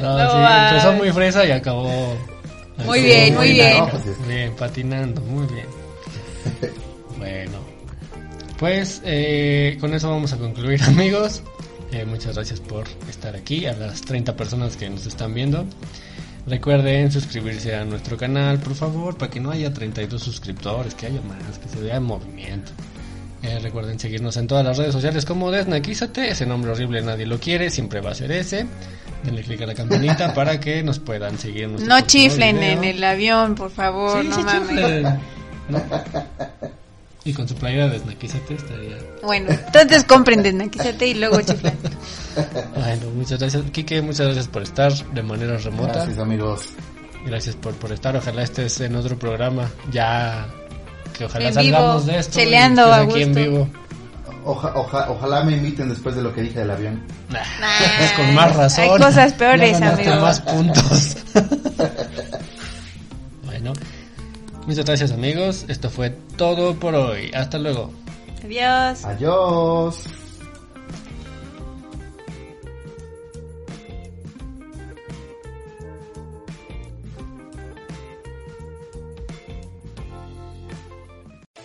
[0.00, 0.68] No, No sí, va.
[0.70, 2.16] empezó muy fresa y acabó.
[2.84, 3.78] Muy así, bien, muy bien.
[3.78, 5.66] No, pues es- Bien, patinando, muy bien.
[7.18, 7.58] Bueno,
[8.58, 11.42] pues eh, con eso vamos a concluir, amigos.
[11.92, 15.64] Eh, muchas gracias por estar aquí, a las 30 personas que nos están viendo.
[16.46, 21.20] Recuerden suscribirse a nuestro canal, por favor, para que no haya 32 suscriptores, que haya
[21.22, 22.70] más, que se vea en movimiento.
[23.42, 27.38] Eh, recuerden seguirnos en todas las redes sociales como Desnaquízate, ese nombre horrible nadie lo
[27.40, 28.66] quiere, siempre va a ser ese.
[29.24, 31.68] Denle click a la campanita para que nos puedan seguir.
[31.68, 32.72] No chiflen video.
[32.78, 34.68] en el avión, por favor, Sí, no sí mames.
[34.68, 35.02] chiflen,
[35.68, 35.82] ¿no?
[37.26, 38.96] Y con su playera de Snaquízate estaría.
[39.22, 41.74] Bueno, entonces compren desnaquízate y luego chiflen.
[42.76, 43.64] Bueno, muchas gracias.
[43.72, 45.94] Kike, muchas gracias por estar de manera remota.
[45.94, 46.60] Gracias, amigos.
[47.26, 48.16] Gracias por, por estar.
[48.16, 49.68] Ojalá estés en otro programa.
[49.90, 50.46] Ya
[51.18, 52.38] que ojalá En salgamos vivo, de esto.
[52.38, 53.68] y cheleando estés a aquí en vivo.
[54.44, 57.02] Oja, oja- ojalá me inviten después de lo que dije del avión.
[57.30, 58.84] Nah, Nah, es con más razón.
[58.84, 60.22] Hay cosas peores, Ya ganaste amigo.
[60.24, 61.16] más puntos.
[63.44, 63.72] bueno,
[64.66, 65.64] muchas gracias, amigos.
[65.68, 67.30] Esto fue todo por hoy.
[67.34, 67.90] Hasta luego.
[68.44, 69.04] Adiós.
[69.04, 70.25] Adiós.